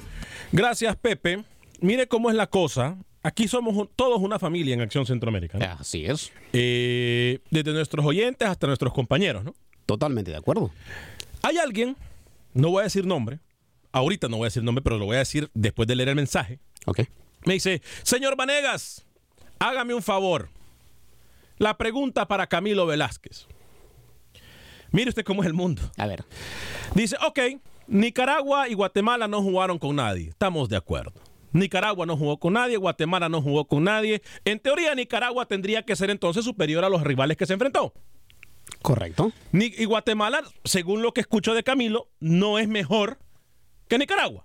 Gracias, 0.53 0.97
Pepe. 0.97 1.45
Mire 1.81 2.09
cómo 2.09 2.31
es 2.31 2.37
la 2.37 2.47
cosa. 2.47 2.97
Aquí 3.27 3.49
somos 3.49 3.89
todos 3.97 4.21
una 4.21 4.39
familia 4.39 4.75
en 4.75 4.83
Acción 4.83 5.07
Centroamérica. 5.07 5.57
Así 5.81 6.05
es. 6.05 6.31
Eh, 6.53 7.39
desde 7.51 7.73
nuestros 7.73 8.05
oyentes 8.05 8.47
hasta 8.47 8.67
nuestros 8.67 8.93
compañeros, 8.93 9.43
¿no? 9.43 9.55
Totalmente 9.87 10.31
de 10.31 10.37
acuerdo. 10.37 10.71
Hay 11.41 11.57
alguien, 11.57 11.97
no 12.53 12.69
voy 12.69 12.83
a 12.83 12.85
decir 12.85 13.07
nombre, 13.07 13.41
ahorita 13.93 14.29
no 14.29 14.37
voy 14.37 14.45
a 14.45 14.49
decir 14.49 14.63
nombre, 14.63 14.83
pero 14.83 14.99
lo 14.99 15.07
voy 15.07 15.17
a 15.17 15.21
decir 15.21 15.51
después 15.55 15.89
de 15.89 15.97
leer 15.97 16.11
el 16.11 16.17
mensaje. 16.17 16.59
Ok. 16.85 17.01
Me 17.47 17.55
dice, 17.55 17.81
señor 18.03 18.37
Vanegas, 18.37 19.07
hágame 19.59 19.95
un 19.95 20.03
favor. 20.03 20.51
La 21.57 21.79
pregunta 21.79 22.29
para 22.29 22.47
Camilo 22.47 22.85
Velázquez. 22.85 23.47
Mire 24.93 25.09
usted 25.09 25.25
cómo 25.25 25.43
es 25.43 25.47
el 25.47 25.55
mundo. 25.55 25.81
A 25.97 26.07
ver. 26.07 26.27
Dice, 26.95 27.17
ok, 27.27 27.41
Nicaragua 27.87 28.69
y 28.69 28.75
Guatemala 28.75 29.29
no 29.29 29.41
jugaron 29.41 29.79
con 29.79 29.97
nadie. 29.97 30.29
Estamos 30.29 30.69
de 30.69 30.77
acuerdo. 30.77 31.24
Nicaragua 31.55 32.05
no 32.05 32.17
jugó 32.17 32.39
con 32.39 32.53
nadie, 32.53 32.77
Guatemala 32.77 33.29
no 33.29 33.41
jugó 33.41 33.65
con 33.67 33.85
nadie. 33.85 34.21
En 34.45 34.59
teoría, 34.59 34.95
Nicaragua 34.95 35.47
tendría 35.47 35.83
que 35.83 35.97
ser 35.97 36.11
entonces 36.11 36.45
superior 36.45 36.85
a 36.85 36.89
los 36.89 37.03
rivales 37.03 37.37
que 37.37 37.47
se 37.47 37.55
enfrentó. 37.55 37.95
Correcto. 38.83 39.33
y 39.53 39.85
Guatemala, 39.87 40.43
según 40.65 41.01
lo 41.01 41.15
que 41.15 41.23
escucho 41.23 41.55
de 41.55 41.63
Camilo, 41.63 42.11
no 42.21 42.59
es 42.59 42.69
mejor 42.69 43.19
que 43.89 43.97
Nicaragua. 43.99 44.45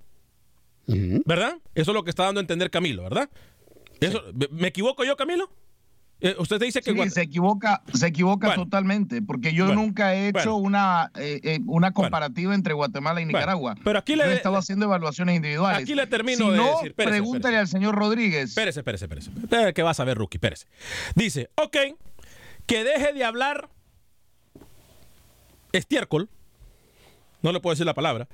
¿Verdad? 0.86 1.58
Eso 1.76 1.92
es 1.92 1.96
lo 1.96 2.04
que 2.04 2.10
está 2.10 2.24
dando 2.24 2.40
a 2.40 2.42
entender 2.42 2.72
Camilo, 2.72 3.04
¿verdad? 3.04 3.30
Eso, 4.00 4.24
¿Me 4.52 4.70
equivoco 4.70 5.04
yo, 5.04 5.16
Camilo? 5.18 5.50
Eh, 6.22 6.36
usted 6.38 6.60
dice 6.60 6.82
que 6.82 6.92
sí, 6.92 7.10
se 7.10 7.22
equivoca, 7.22 7.82
se 7.94 8.08
equivoca 8.08 8.54
totalmente, 8.54 9.22
porque 9.22 9.54
yo 9.54 9.74
nunca 9.74 10.16
he 10.16 10.30
hecho 10.30 10.56
una, 10.56 11.12
eh, 11.16 11.40
eh, 11.44 11.60
una 11.66 11.94
comparativa 11.94 12.54
entre 12.54 12.74
Guatemala 12.74 13.22
y 13.22 13.26
Nicaragua. 13.26 13.76
pero 13.86 14.00
aquí 14.00 14.16
le 14.18 14.26
he 14.26 14.34
estado 14.34 14.58
haciendo 14.58 14.86
evaluaciones 14.86 15.38
individuales. 15.38 15.82
Aquí 15.82 15.96
le 15.96 16.08
termino 16.08 16.46
si 16.46 16.52
de 16.52 16.58
no, 16.58 16.72
decir. 16.76 16.94
pregúntale 16.94 17.58
al 17.58 17.70
señor 17.70 17.96
Rodríguez. 17.96 18.50
Espérese, 18.50 18.82
espérese, 18.82 19.06
espérese. 19.06 19.74
Que 19.74 19.82
vas 19.82 20.00
a 20.00 20.04
ver, 20.04 20.18
rookie, 20.18 20.38
espérese. 20.38 20.68
Dice, 21.16 21.50
ok, 21.56 21.78
que 22.66 22.84
deje 22.84 23.14
de 23.14 23.24
hablar 23.24 23.70
estiércol. 25.72 26.30
No 27.42 27.54
le 27.54 27.62
puedo 27.62 27.74
decir 27.74 27.86
la 27.86 27.94
palabra. 27.94 28.28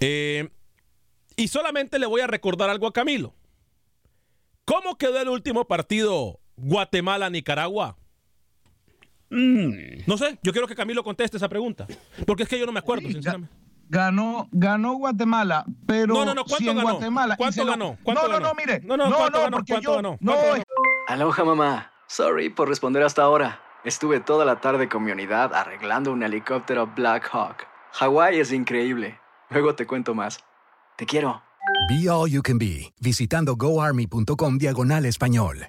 y 0.00 1.48
solamente 1.48 1.98
le 1.98 2.06
voy 2.06 2.22
a 2.22 2.26
recordar 2.26 2.70
algo 2.70 2.86
a 2.86 2.94
Camilo. 2.94 3.34
¿Cómo 4.64 4.96
quedó 4.96 5.20
el 5.20 5.28
último 5.28 5.66
partido 5.66 6.40
Guatemala-Nicaragua? 6.56 7.96
Mm. 9.30 10.04
No 10.06 10.16
sé, 10.16 10.38
yo 10.42 10.52
quiero 10.52 10.66
que 10.66 10.74
Camilo 10.74 11.02
conteste 11.02 11.36
esa 11.36 11.48
pregunta. 11.48 11.86
Porque 12.26 12.44
es 12.44 12.48
que 12.48 12.58
yo 12.58 12.66
no 12.66 12.72
me 12.72 12.78
acuerdo, 12.78 13.08
sinceramente. 13.08 13.54
Ganó, 13.88 14.48
ganó 14.50 14.94
Guatemala, 14.94 15.64
pero 15.86 16.12
no, 16.12 16.24
no, 16.24 16.34
no, 16.34 16.44
¿cuánto 16.44 16.74
ganó? 16.74 16.82
Guatemala. 16.82 17.36
¿Cuánto 17.36 17.64
ganó? 17.64 17.98
¿Cuánto 18.02 18.22
no, 18.22 18.28
ganó? 18.28 18.40
no, 18.40 18.48
no, 18.48 18.54
mire. 18.54 18.80
No, 18.80 18.96
no, 18.96 19.08
no, 19.08 19.30
no, 19.30 19.38
ganó? 19.38 19.56
porque 19.58 19.72
¿Cuánto 19.74 19.90
yo, 19.90 19.96
ganó? 19.96 20.18
No, 20.20 20.34
Aloha, 21.06 21.44
mamá. 21.44 21.92
Sorry 22.08 22.50
por 22.50 22.68
responder 22.68 23.02
hasta 23.04 23.22
ahora. 23.22 23.60
Estuve 23.84 24.18
toda 24.18 24.44
la 24.44 24.60
tarde 24.60 24.88
con 24.88 25.04
mi 25.04 25.12
unidad 25.12 25.54
arreglando 25.54 26.12
un 26.12 26.22
helicóptero 26.24 26.88
Black 26.96 27.28
Hawk. 27.32 27.64
Hawái 27.92 28.40
es 28.40 28.52
increíble. 28.52 29.20
Luego 29.50 29.76
te 29.76 29.86
cuento 29.86 30.14
más. 30.14 30.40
Te 30.96 31.06
quiero. 31.06 31.42
Be 31.88 32.08
All 32.10 32.28
You 32.28 32.42
Can 32.42 32.58
Be, 32.58 32.92
visitando 33.00 33.54
goarmy.com 33.54 34.58
diagonal 34.58 35.06
español. 35.06 35.68